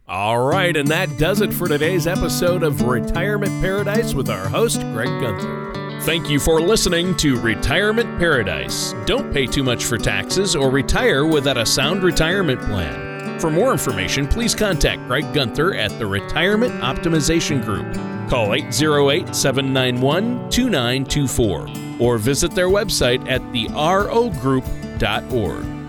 All 0.08 0.38
right, 0.38 0.76
and 0.76 0.86
that 0.86 1.18
does 1.18 1.40
it 1.40 1.52
for 1.52 1.66
today's 1.66 2.06
episode 2.06 2.62
of 2.62 2.82
Retirement 2.82 3.60
Paradise 3.60 4.14
with 4.14 4.30
our 4.30 4.48
host, 4.48 4.80
Greg 4.92 5.08
Gunther. 5.08 5.98
Thank 6.02 6.30
you 6.30 6.38
for 6.38 6.60
listening 6.60 7.16
to 7.16 7.40
Retirement 7.40 8.16
Paradise. 8.16 8.94
Don't 9.06 9.32
pay 9.32 9.46
too 9.46 9.64
much 9.64 9.84
for 9.84 9.98
taxes 9.98 10.54
or 10.54 10.70
retire 10.70 11.26
without 11.26 11.56
a 11.56 11.66
sound 11.66 12.04
retirement 12.04 12.60
plan. 12.60 13.40
For 13.40 13.50
more 13.50 13.72
information, 13.72 14.28
please 14.28 14.54
contact 14.54 15.04
Greg 15.08 15.24
Gunther 15.34 15.74
at 15.74 15.98
the 15.98 16.06
Retirement 16.06 16.80
Optimization 16.82 17.64
Group. 17.64 17.92
Call 18.30 18.54
808 18.54 19.34
791 19.34 20.48
2924 20.50 21.66
or 21.98 22.18
visit 22.18 22.52
their 22.52 22.68
website 22.68 23.28
at 23.28 23.42
therogroup.org. 23.42 25.75